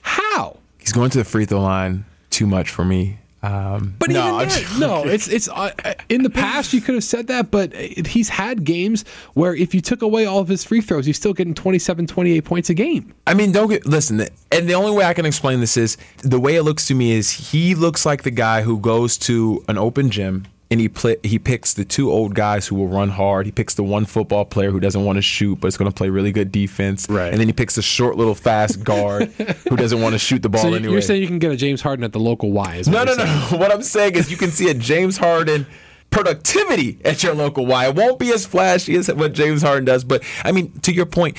[0.02, 0.58] How?
[0.78, 3.19] He's going to the free throw line too much for me.
[3.42, 5.70] Um, But no, even I'm that, no, it's it's uh,
[6.10, 9.80] in the past you could have said that, but he's had games where if you
[9.80, 13.14] took away all of his free throws, he's still getting 27, 28 points a game.
[13.26, 14.26] I mean, don't get listen.
[14.52, 17.12] And the only way I can explain this is the way it looks to me
[17.12, 21.16] is he looks like the guy who goes to an open gym and he play,
[21.24, 23.46] he picks the two old guys who will run hard.
[23.46, 25.94] He picks the one football player who doesn't want to shoot but is going to
[25.94, 27.06] play really good defense.
[27.10, 27.30] Right.
[27.32, 29.24] And then he picks the short little fast guard
[29.68, 30.92] who doesn't want to shoot the ball So you- anyway.
[30.92, 32.82] you're saying you can get a James Harden at the local Y?
[32.86, 33.48] No, no, you're no.
[33.58, 35.66] What I'm saying is you can see a James Harden
[36.10, 37.86] productivity at your local Y.
[37.88, 41.06] It won't be as flashy as what James Harden does, but I mean, to your
[41.06, 41.38] point,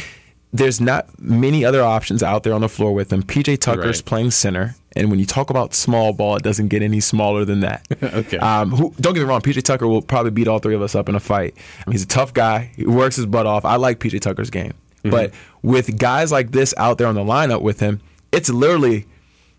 [0.54, 3.24] there's not many other options out there on the floor with him.
[3.24, 4.06] PJ Tucker's Right.
[4.06, 7.62] playing center, and when you talk about small ball, it doesn't get any smaller than
[7.62, 7.88] that.
[8.04, 8.38] Okay.
[8.38, 10.94] Um, who, don't get me wrong, PJ Tucker will probably beat all three of us
[10.96, 11.56] up in a fight.
[11.86, 12.72] I mean, he's a tough guy.
[12.76, 13.64] He works his butt off.
[13.64, 14.74] I like PJ Tucker's game,
[15.04, 15.10] Mm-hmm.
[15.12, 15.32] but
[15.64, 19.08] with guys like this out there on the lineup with him, it's literally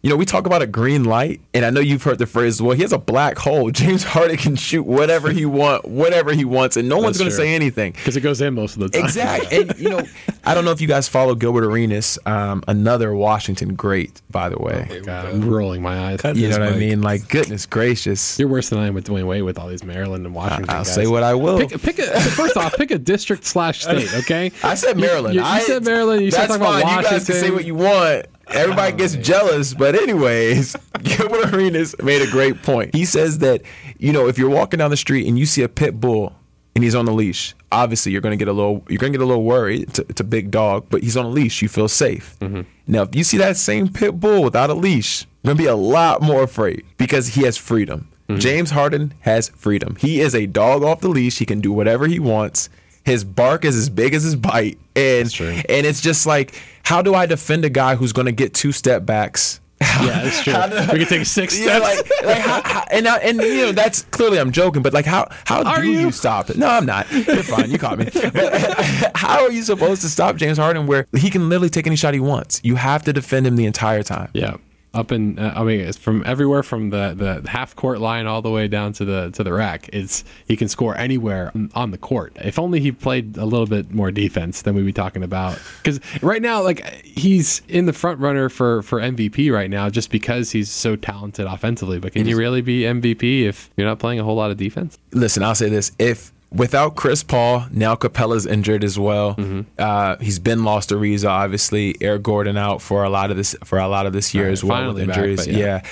[0.02, 2.60] you know, we talk about a green light, and I know you've heard the phrase,
[2.60, 3.70] well, he has a black hole.
[3.82, 7.36] James Harden can shoot whatever he want, whatever he wants, and no one's going to
[7.36, 7.92] say anything.
[7.92, 9.04] because it goes in most of the time.
[9.04, 9.58] Exactly.
[9.60, 10.02] and, you know,
[10.42, 14.58] I don't know if you guys follow Gilbert Arenas, um, another Washington great, by the
[14.58, 15.02] way.
[15.04, 16.20] God, I'm rolling my eyes.
[16.20, 17.00] Cut You know what I mean?
[17.00, 18.40] Like, goodness gracious.
[18.40, 20.68] You're worse than I am with Dwyane Wade with all these Maryland and Washington.
[20.68, 20.92] I'll guys.
[20.92, 21.60] say what I will.
[21.60, 24.12] Pick, pick a first off, pick a district slash state.
[24.14, 24.50] Okay.
[24.64, 25.36] I said Maryland.
[25.36, 26.22] You, you I, said Maryland.
[26.22, 26.82] You said that's talking about fine.
[26.82, 27.12] Washington.
[27.12, 28.26] You guys can say what you want.
[28.48, 32.94] Everybody oh, gets jealous, but anyways, Gilbert Arenas made a great point.
[32.94, 33.62] He says that
[33.98, 36.34] you know if you're walking down the street and you see a pit bull
[36.74, 39.26] and he's on a leash, obviously you're gonna get a little you're gonna get a
[39.26, 39.82] little worried.
[39.88, 41.62] It's a, it's a big dog, but he's on a leash.
[41.62, 42.36] You feel safe.
[42.40, 42.62] Mm-hmm.
[42.86, 45.76] Now, if you see that same pit bull without a leash, you're gonna be a
[45.76, 48.08] lot more afraid because he has freedom.
[48.28, 48.40] Mm-hmm.
[48.40, 49.96] James Harden has freedom.
[49.96, 51.38] He is a dog off the leash.
[51.38, 52.68] He can do whatever he wants.
[53.04, 57.14] His bark is as big as his bite, and and it's just like, how do
[57.14, 59.60] I defend a guy who's going to get two step backs?
[59.80, 60.52] Yeah, that's true.
[60.52, 62.10] Do- we can take six Yeah, steps.
[62.22, 65.04] like, like how, how, and I, and you know that's clearly I'm joking, but like
[65.06, 65.98] how how Are do you?
[65.98, 66.10] you?
[66.12, 66.56] stop it?
[66.56, 67.10] No, I'm not.
[67.10, 67.68] You're fine.
[67.68, 68.04] You caught me.
[68.32, 71.96] But how are you supposed to stop James Harden where he can literally take any
[71.96, 72.60] shot he wants?
[72.62, 74.30] You have to defend him the entire time.
[74.34, 74.56] Yeah.
[74.94, 78.42] Up in, uh, I mean, it's from everywhere from the, the half court line all
[78.42, 79.88] the way down to the to the rack.
[79.92, 82.36] It's he can score anywhere on the court.
[82.36, 85.58] If only he played a little bit more defense, then we'd be talking about.
[85.78, 90.10] Because right now, like he's in the front runner for for MVP right now, just
[90.10, 91.98] because he's so talented offensively.
[91.98, 94.98] But can you really be MVP if you're not playing a whole lot of defense?
[95.12, 99.34] Listen, I'll say this: if without Chris Paul, now Capela's injured as well.
[99.34, 99.60] Mm-hmm.
[99.78, 101.96] Uh, he's been lost to Ariza, obviously.
[102.00, 104.52] Eric Gordon out for a lot of this for a lot of this year Right,
[104.52, 105.46] as well with finally back, injuries.
[105.46, 105.56] yeah.
[105.58, 105.82] yeah.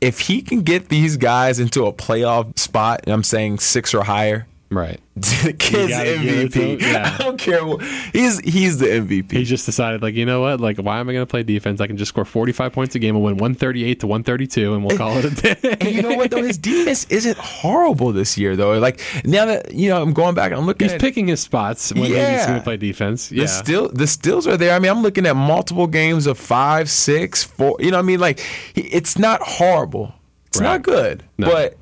[0.00, 4.04] If he can get these guys into a playoff spot, and I'm saying six or
[4.04, 5.00] higher, Right.
[5.16, 6.80] the kid's gotta give it to MVP.
[6.82, 7.16] yeah.
[7.18, 7.64] I don't care.
[7.64, 9.32] What, he's he's the MVP.
[9.32, 10.60] He just decided, like, you know what?
[10.60, 11.80] Like, why am I going to play defense?
[11.80, 14.98] I can just score 45 points a game and win 138 to 132, and we'll
[14.98, 15.56] call it a day.
[15.80, 18.78] and you know what though, his defense isn't horrible this year though.
[18.78, 20.52] Like now that you know, I'm going back.
[20.52, 22.14] I'm looking He's at picking his spots when he's
[22.46, 23.28] going to play defense.
[23.30, 23.46] The Yeah.
[23.46, 24.74] still the stills are there.
[24.74, 27.76] I mean, I'm looking at multiple games of five, six, four.
[27.80, 28.44] You know, what I mean, like
[28.74, 30.14] it's not horrible.
[30.48, 30.66] It's Right.
[30.66, 31.24] not good.
[31.38, 31.46] No.
[31.50, 31.76] But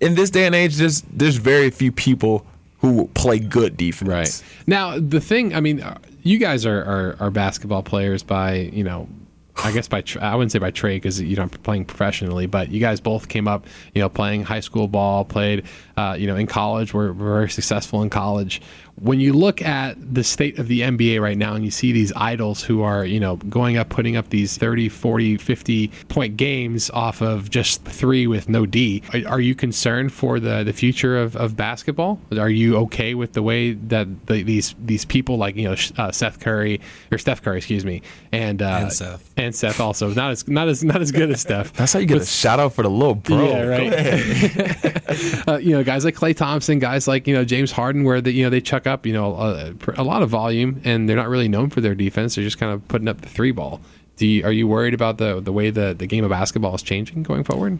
[0.00, 2.46] in this day and age, there's there's very few people
[2.80, 4.08] who play good defense.
[4.08, 4.44] Right.
[4.66, 8.84] Now, the thing, I mean, uh, you guys are, are, are basketball players by, you
[8.84, 9.08] know,
[9.56, 12.70] I guess by, tra- I wouldn't say by trade because you're not playing professionally, but
[12.70, 15.64] you guys both came up, you know, playing high school ball, played,
[15.96, 18.62] uh, you know, in college, were, were very successful in college.
[19.00, 22.12] When you look at the state of the NBA right now and you see these
[22.16, 26.90] idols who are, you know, going up, putting up these 30, 40, 50 point games
[26.90, 31.16] off of just three with no D, are, are you concerned for the, the future
[31.18, 32.20] of, of basketball?
[32.36, 36.10] Are you okay with the way that the, these these people like, you know, uh,
[36.10, 36.80] Seth Curry
[37.12, 39.30] or Steph Curry, excuse me, and, uh, And Seth.
[39.36, 41.72] and Seth also not as not as not as good as Steph.
[41.74, 43.46] That's how you get a shout out for the little bro.
[43.46, 45.48] Yeah, right.
[45.48, 48.32] uh, you know, guys like Klay Thompson, guys like you know James Harden, where the,
[48.32, 51.28] you know they chuck up you know a, a lot of volume, and they're not
[51.28, 52.34] really known for their defense.
[52.34, 53.80] They're just kind of putting up the three ball.
[54.16, 56.82] Do you, are you worried about the the way the the game of basketball is
[56.82, 57.78] changing going forward?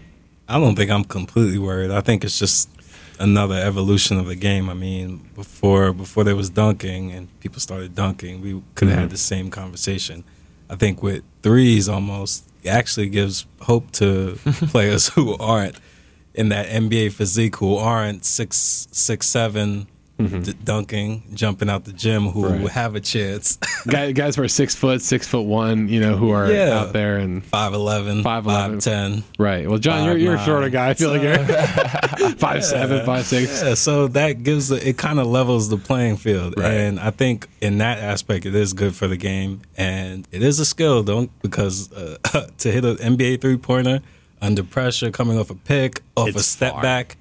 [0.48, 1.90] I don't think I'm completely worried.
[1.90, 2.70] I think it's just
[3.18, 4.70] another evolution of the game.
[4.70, 9.04] I mean, before before there was dunking and people started dunking, we could have had
[9.06, 9.12] mm-hmm.
[9.12, 10.24] the same conversation.
[10.70, 15.76] I think with threes, almost it actually gives hope to players who aren't
[16.34, 19.86] in that NBA physique, who aren't six six seven.
[20.18, 22.68] D- dunking, jumping out the gym, who Right.
[22.70, 23.56] have a chance.
[23.86, 26.76] guys, guys who are six foot, six foot one, you know, who are Yeah.
[26.80, 28.80] out there and 5'11", 5'11".
[28.82, 29.22] 5'10".
[29.38, 29.68] right.
[29.68, 30.88] Well, Jon, you're you're a Five, shorter guy.
[30.90, 31.38] I feel like you're
[32.36, 33.62] five seven, five six.
[33.62, 36.72] Yeah, so that gives the, it kind of levels the playing field, Right.
[36.72, 40.58] and I think in that aspect it is good for the game, and it is
[40.58, 42.16] a skill, don't because uh,
[42.58, 44.00] to hit an NBA three pointer
[44.42, 46.82] under pressure, coming off a pick, off a step far.
[46.82, 47.16] back,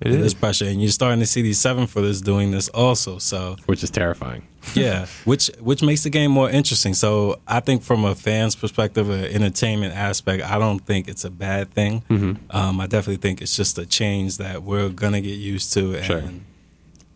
[0.00, 0.26] It it is.
[0.26, 3.18] is pressure, and you're starting to see these seven footers doing this also.
[3.18, 4.46] So which is terrifying.
[4.74, 6.94] yeah, which which makes the game more interesting.
[6.94, 11.30] So I think from a fan's perspective, an entertainment aspect, I don't think it's a
[11.30, 12.02] bad thing.
[12.08, 12.56] Mm-hmm.
[12.56, 15.94] Um, I definitely think it's just a change that we're gonna get used to.
[15.94, 16.22] And Sure.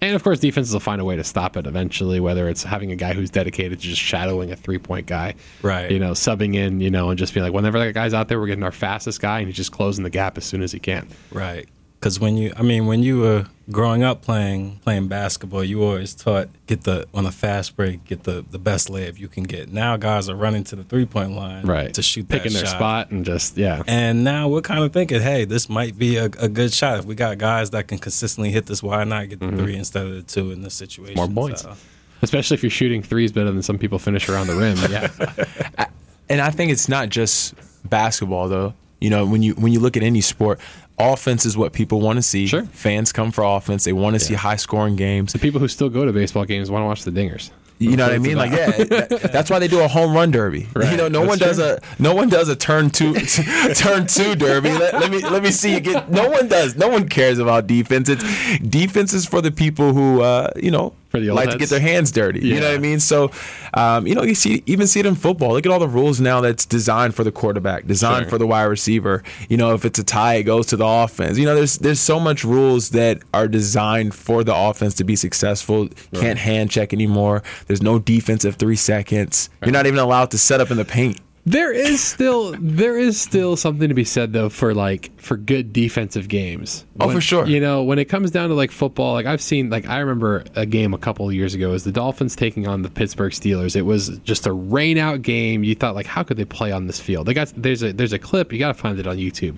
[0.01, 2.93] And of course, defenses will find a way to stop it eventually, whether it's having
[2.93, 5.35] a guy who's dedicated to just shadowing a three point guy.
[5.61, 5.91] Right.
[5.91, 8.39] You know, subbing in, you know, and just being like, whenever that guy's out there,
[8.39, 10.79] we're getting our fastest guy, and he's just closing the gap as soon as he
[10.79, 11.09] can.
[11.33, 11.69] Right.
[11.99, 16.15] Because when you, I mean, when you were growing up playing playing basketball, you always
[16.15, 19.73] taught get the on a fast break, get the the best layup you can get.
[19.73, 21.93] Now guys are running to the three point line, Right.
[21.95, 22.77] to shoot Picking that their shot.
[22.77, 23.83] spot and just, yeah.
[23.89, 27.05] And now we're kind of thinking, hey, this might be a, a good shot if
[27.05, 28.81] we got guys that can consistently hit this.
[28.81, 31.17] Why not get the three instead of the two in this situation?
[31.17, 31.35] Mm-hmm.
[31.35, 31.63] More points.
[31.63, 31.75] So,
[32.23, 34.77] Especially if you're shooting threes better than some people finish around the rim.
[34.89, 35.87] Yeah.
[36.29, 37.55] and I think it's not just
[37.89, 38.75] basketball though.
[39.01, 40.59] You know, when you when you look at any sport,
[41.01, 42.47] offense is what people want to see.
[42.47, 42.65] Sure.
[42.67, 43.85] Fans come for offense.
[43.85, 45.33] They want to see high scoring games.
[45.33, 47.51] The people who still go to baseball games want to watch the dingers.
[47.81, 48.37] You know what I mean?
[48.37, 50.67] Like, yeah, that- that's why they do a home run derby.
[50.75, 50.91] Right.
[50.91, 51.67] You know, no That's one does true.
[51.99, 53.15] a no one does a turn two
[53.77, 54.71] turn two derby.
[54.71, 56.11] Let, let me let me see you get.
[56.11, 56.75] No one does.
[56.75, 58.09] No one cares about defense.
[58.09, 58.25] It's
[58.59, 61.71] defense is for the people who uh, you know For the old like to get
[61.71, 62.47] their hands dirty.
[62.47, 63.01] You know what I mean?
[63.01, 63.31] So,
[63.73, 65.53] um, you know, you see even see it in football.
[65.53, 68.31] Look at all the rules now that's designed for the quarterback, designed Sure.
[68.31, 69.23] for the wide receiver.
[69.49, 71.39] You know, if it's a tie, it goes to the offense.
[71.39, 75.17] You know, there's there's so much rules that are designed for the offense to be
[75.17, 75.89] successful.
[76.15, 77.43] Can't hand check anymore.
[77.69, 79.49] There's no defensive three seconds.
[79.63, 81.19] You're not even allowed to set up in the paint.
[81.49, 85.73] There is still there is still something to be said though for like for good
[85.73, 86.85] defensive games.
[87.01, 87.47] Oh, When- for sure.
[87.47, 90.45] You know, when it comes down to like football, like I've seen like I remember
[90.55, 93.77] a game a couple of years ago is the Dolphins taking on the Pittsburgh Steelers.
[93.77, 95.65] It was just a rain out game.
[95.65, 97.27] You thought like how could they play on this field?
[97.27, 99.57] They got there's a there's a clip, you got to find it on YouTube.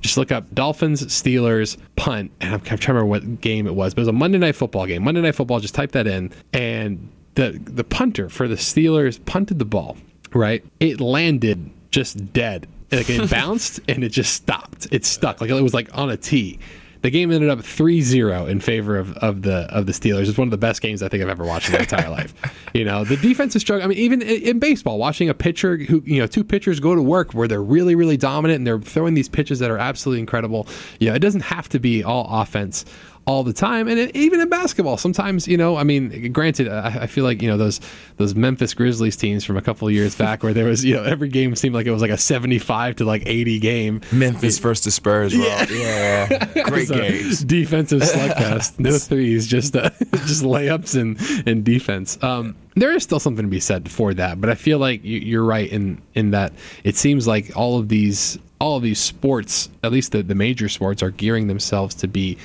[0.00, 3.74] Just look up Dolphins Steelers punt, and I'm, I'm trying to remember what game it
[3.76, 5.04] was, but it was a Monday Night Football game.
[5.04, 9.60] Monday Night Football, just type that in, and the the punter for the Steelers punted
[9.60, 9.96] the ball
[10.34, 10.64] right?
[10.80, 12.66] It landed just dead.
[12.90, 14.86] Like it bounced and it just stopped.
[14.90, 15.40] It stuck.
[15.40, 16.58] Like it was like on a tee.
[17.00, 20.28] The game ended up 3-0 in favor of, of the of the Steelers.
[20.28, 22.34] It's one of the best games I think I've ever watched in my entire life.
[22.74, 23.86] You know, the defense is struggling.
[23.86, 26.94] I mean, even in, in baseball, watching a pitcher who you know two pitchers go
[26.94, 30.20] to work where they're really really dominant and they're throwing these pitches that are absolutely
[30.20, 30.68] incredible.
[31.00, 32.84] You know, it doesn't have to be all offense
[33.28, 35.76] all the time, and even in basketball, sometimes you know.
[35.76, 37.78] I mean, granted, I, I feel like you know those
[38.16, 41.02] those Memphis Grizzlies teams from a couple of years back, where there was you know
[41.04, 44.00] every game seemed like it was like a seventy-five to like eighty game.
[44.12, 45.44] Memphis versus Spurs, bro.
[45.70, 47.44] Yeah, great So, games.
[47.44, 49.90] defensive slugfest, no threes, just uh,
[50.24, 52.16] just layups and and defense.
[52.22, 55.18] Um, there is still something to be said for that, but I feel like you,
[55.18, 59.68] you're right in in that it seems like all of these all of these sports,
[59.84, 62.38] at least the the major sports, are gearing themselves to be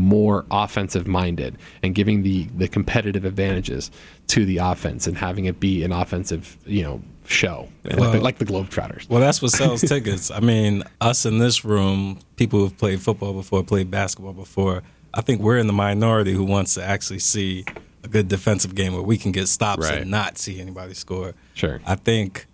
[0.00, 3.90] more offensive minded and giving the the competitive advantages
[4.28, 8.20] to the offense and having it be an offensive you know show like, the, Well-
[8.20, 9.08] like the Globetrotters.
[9.08, 10.30] Well, that's what sells tickets.
[10.32, 14.82] I mean, us in this room, people who've played football before, played basketball before.
[15.14, 17.64] I think we're in the minority who wants to actually see
[18.02, 20.02] a good defensive game where we can get stops Right.
[20.02, 21.34] and not see anybody score.
[21.54, 21.80] Sure.
[21.86, 22.46] I think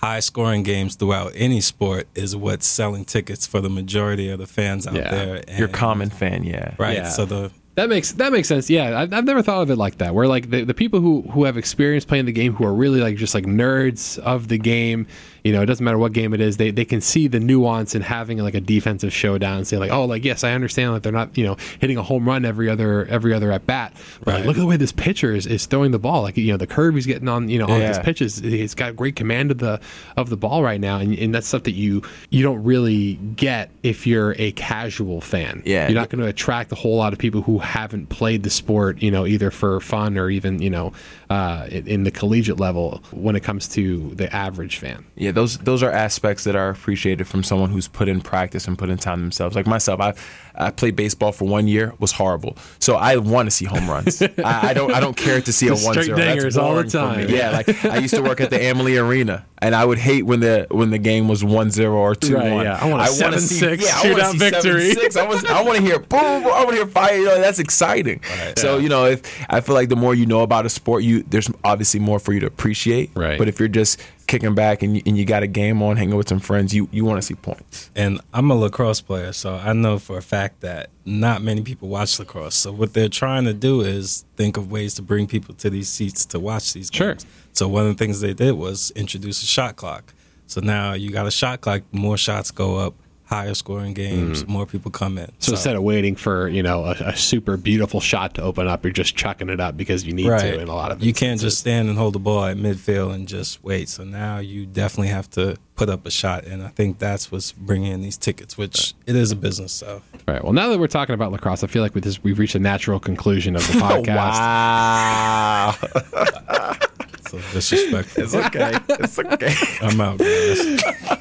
[0.00, 4.46] high scoring games throughout any sport is what's selling tickets for the majority of the
[4.46, 5.10] fans out Yeah.
[5.10, 5.42] there.
[5.58, 6.74] Your common fan, yeah.
[6.78, 6.96] right?
[6.96, 7.08] Yeah.
[7.10, 8.68] So the That makes that makes sense.
[8.70, 10.14] Yeah, I've, I've never thought of it like that.
[10.14, 13.00] Where like the, the people who who have experience playing the game, who are really
[13.00, 15.06] like just like nerds of the game.
[15.44, 16.56] You know, it doesn't matter what game it is.
[16.56, 19.90] They they can see the nuance in having like a defensive showdown and say like,
[19.90, 22.68] oh, like yes, I understand that they're not you know hitting a home run every
[22.68, 23.94] other every other at bat.
[24.24, 24.46] But Right.
[24.46, 26.22] look at the way this pitcher is, is throwing the ball.
[26.22, 28.38] Like you know the curve he's getting on you know on his pitches.
[28.38, 29.80] He's got great command of the
[30.16, 33.70] of the ball right now, and, and that's stuff that you you don't really get
[33.82, 35.62] if you're a casual fan.
[35.64, 35.88] Yeah.
[35.88, 39.02] you're not going to attract a whole lot of people who haven't played the sport,
[39.02, 40.92] you know, either for fun or even, you know,
[41.30, 45.04] uh, in in the collegiate level when it comes to the average fan.
[45.16, 48.78] Yeah, those those are aspects that are appreciated from someone who's put in practice and
[48.78, 49.56] put in time themselves.
[49.56, 50.14] Like myself, I
[50.54, 52.56] I played baseball for one year, was horrible.
[52.78, 54.22] So I want to see home runs.
[54.22, 56.16] I, I don't I don't care to see a one zero.
[56.16, 57.26] That's all the boring for me.
[57.26, 57.28] time.
[57.30, 60.40] Yeah, like I used to work at the Amalie Arena, and I would hate when
[60.40, 62.44] the when the game was 1-0 or two one.
[62.44, 62.78] Right, yeah.
[62.80, 64.92] I want a 7-6 shootout victory.
[64.92, 65.16] Six.
[65.16, 66.20] I was I want to hear boom.
[66.20, 67.16] I want to hear fire.
[67.16, 68.22] You know, that's exciting.
[68.56, 71.22] So you know, if I feel like the more you know about a sport, you
[71.22, 73.10] there's obviously more for you to appreciate.
[73.14, 73.38] Right.
[73.38, 74.00] But if you're just
[74.30, 76.88] kicking back and you, and you got a game on, hanging with some friends, you
[76.92, 77.90] you want to see points.
[77.96, 81.88] And I'm a lacrosse player, so I know for a fact that not many people
[81.88, 82.54] watch lacrosse.
[82.54, 85.88] So what they're trying to do is think of ways to bring people to these
[85.88, 87.14] seats to watch these Sure.
[87.14, 87.26] games.
[87.52, 90.14] So one of the things they did was introduce a shot clock.
[90.46, 92.94] So now you got a shot clock, more shots go up,
[93.30, 95.26] higher scoring games, more people come in.
[95.26, 95.34] Mm-hmm.
[95.38, 98.84] So, instead of waiting for, you know, a, a super beautiful shot to open up,
[98.84, 101.40] you're just chucking it up because you need to in a lot of you can't
[101.40, 103.88] just stand and hold the ball at midfield and just wait.
[103.88, 107.52] So now you definitely have to put up a shot, and I think that's what's
[107.52, 109.72] bringing in these tickets, which it is a business.
[109.72, 110.42] So All right.
[110.42, 112.58] Well, now that we're talking about lacrosse, I feel like with this, we've reached a
[112.58, 114.16] natural conclusion of the podcast.
[114.16, 115.76] wow.
[117.28, 118.24] so disrespectful.
[118.24, 118.76] it's okay.
[118.88, 119.54] It's okay.
[119.80, 121.16] I'm out, guys.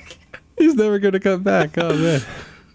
[0.59, 1.77] He's never going to come back.
[1.77, 2.21] Oh man.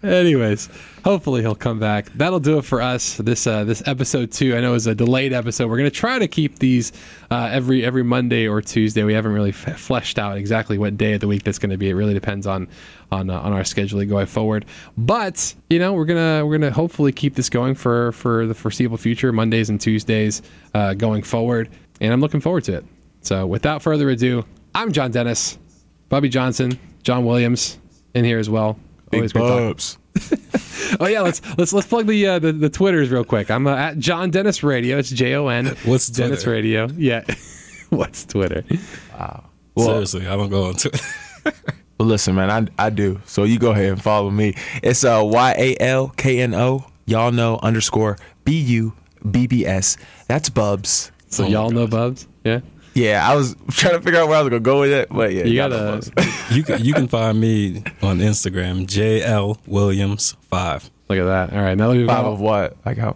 [0.03, 0.69] Anyways,
[1.03, 2.11] hopefully he'll come back.
[2.13, 3.17] That'll do it for us.
[3.17, 4.55] This uh, this episode two.
[4.55, 5.67] I know is a delayed episode.
[5.67, 6.91] We're going to try to keep these
[7.31, 9.03] uh, every every Monday or Tuesday.
[9.03, 11.77] We haven't really f- fleshed out exactly what day of the week that's going to
[11.77, 11.89] be.
[11.89, 12.67] It really depends on
[13.11, 14.65] on uh, on our scheduling going forward.
[14.97, 18.97] But you know we're gonna we're gonna hopefully keep this going for for the foreseeable
[18.97, 20.43] future, Mondays and Tuesdays
[20.75, 21.69] uh, going forward.
[21.99, 22.85] And I'm looking forward to it.
[23.21, 25.57] So without further ado, I'm Jon Dennis.
[26.09, 27.77] Bubby Johnson, Jon Williams,
[28.15, 28.77] in here as well.
[29.13, 29.41] Always Big.
[29.41, 29.97] Bubs.
[30.99, 33.49] Oh yeah, let's let's let's plug the uh, the, the Twitters real quick.
[33.49, 34.97] I'm uh, at Jon Dennis Radio.
[34.97, 35.65] It's J O N.
[35.83, 36.51] What's Dennis Twitter?
[36.51, 36.87] Radio?
[36.95, 37.23] Yeah.
[37.89, 38.63] What's Twitter?
[39.75, 41.55] Well- Seriously, I don't go into it.
[41.99, 43.19] Well, listen, man, I I do.
[43.25, 44.55] So you go ahead and follow me.
[44.83, 46.85] It's uh Y A L K N O.
[47.05, 48.93] Y'all know underscore B U
[49.31, 49.97] B B S.
[50.27, 51.11] That's Bubs.
[51.27, 52.27] So Oh y'all know Bubs?
[52.43, 52.59] Yeah.
[52.95, 55.31] Yeah, I was trying to figure out where I was gonna go with it, but
[55.33, 56.11] yeah, You gotta Bubs.
[56.51, 60.89] You can you can find me on Instagram, JL Williams five.
[61.09, 61.53] look at that.
[61.53, 62.77] All right, now that we've five all- of what?
[62.85, 63.15] Like how?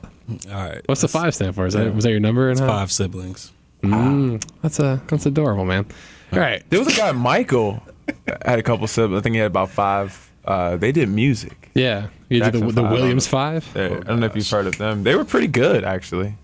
[0.52, 0.82] All right.
[0.86, 1.66] what's the five stand for?
[1.66, 2.50] Is that was that your number?
[2.52, 2.68] And how?
[2.68, 3.52] Five siblings.
[3.82, 5.86] Mm, that's a that's adorable, man.
[6.34, 6.62] All right.
[6.70, 7.82] There was a guy Michael
[8.46, 9.20] had a couple siblings.
[9.20, 10.30] I think he had about five.
[10.46, 11.70] Uh, they did music.
[11.76, 13.74] Yeah, you did the, Jackson the Five, Williams I Five.
[13.74, 15.04] They- I don't know if you've heard of them.
[15.04, 16.36] They were pretty good, actually.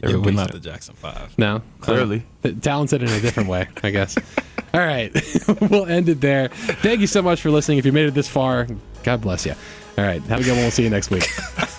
[0.00, 1.36] They Yeah, were we're not the Jackson Five.
[1.38, 2.24] No, Clearly.
[2.44, 4.16] Uh, talented in a different way, I guess.
[4.74, 5.12] All right,
[5.70, 6.48] we'll end it there.
[6.48, 7.78] Thank you so much for listening.
[7.78, 8.66] If you made it this far,
[9.02, 9.54] God bless you.
[9.98, 10.60] All right, have a good one.
[10.60, 11.26] We'll see you next week.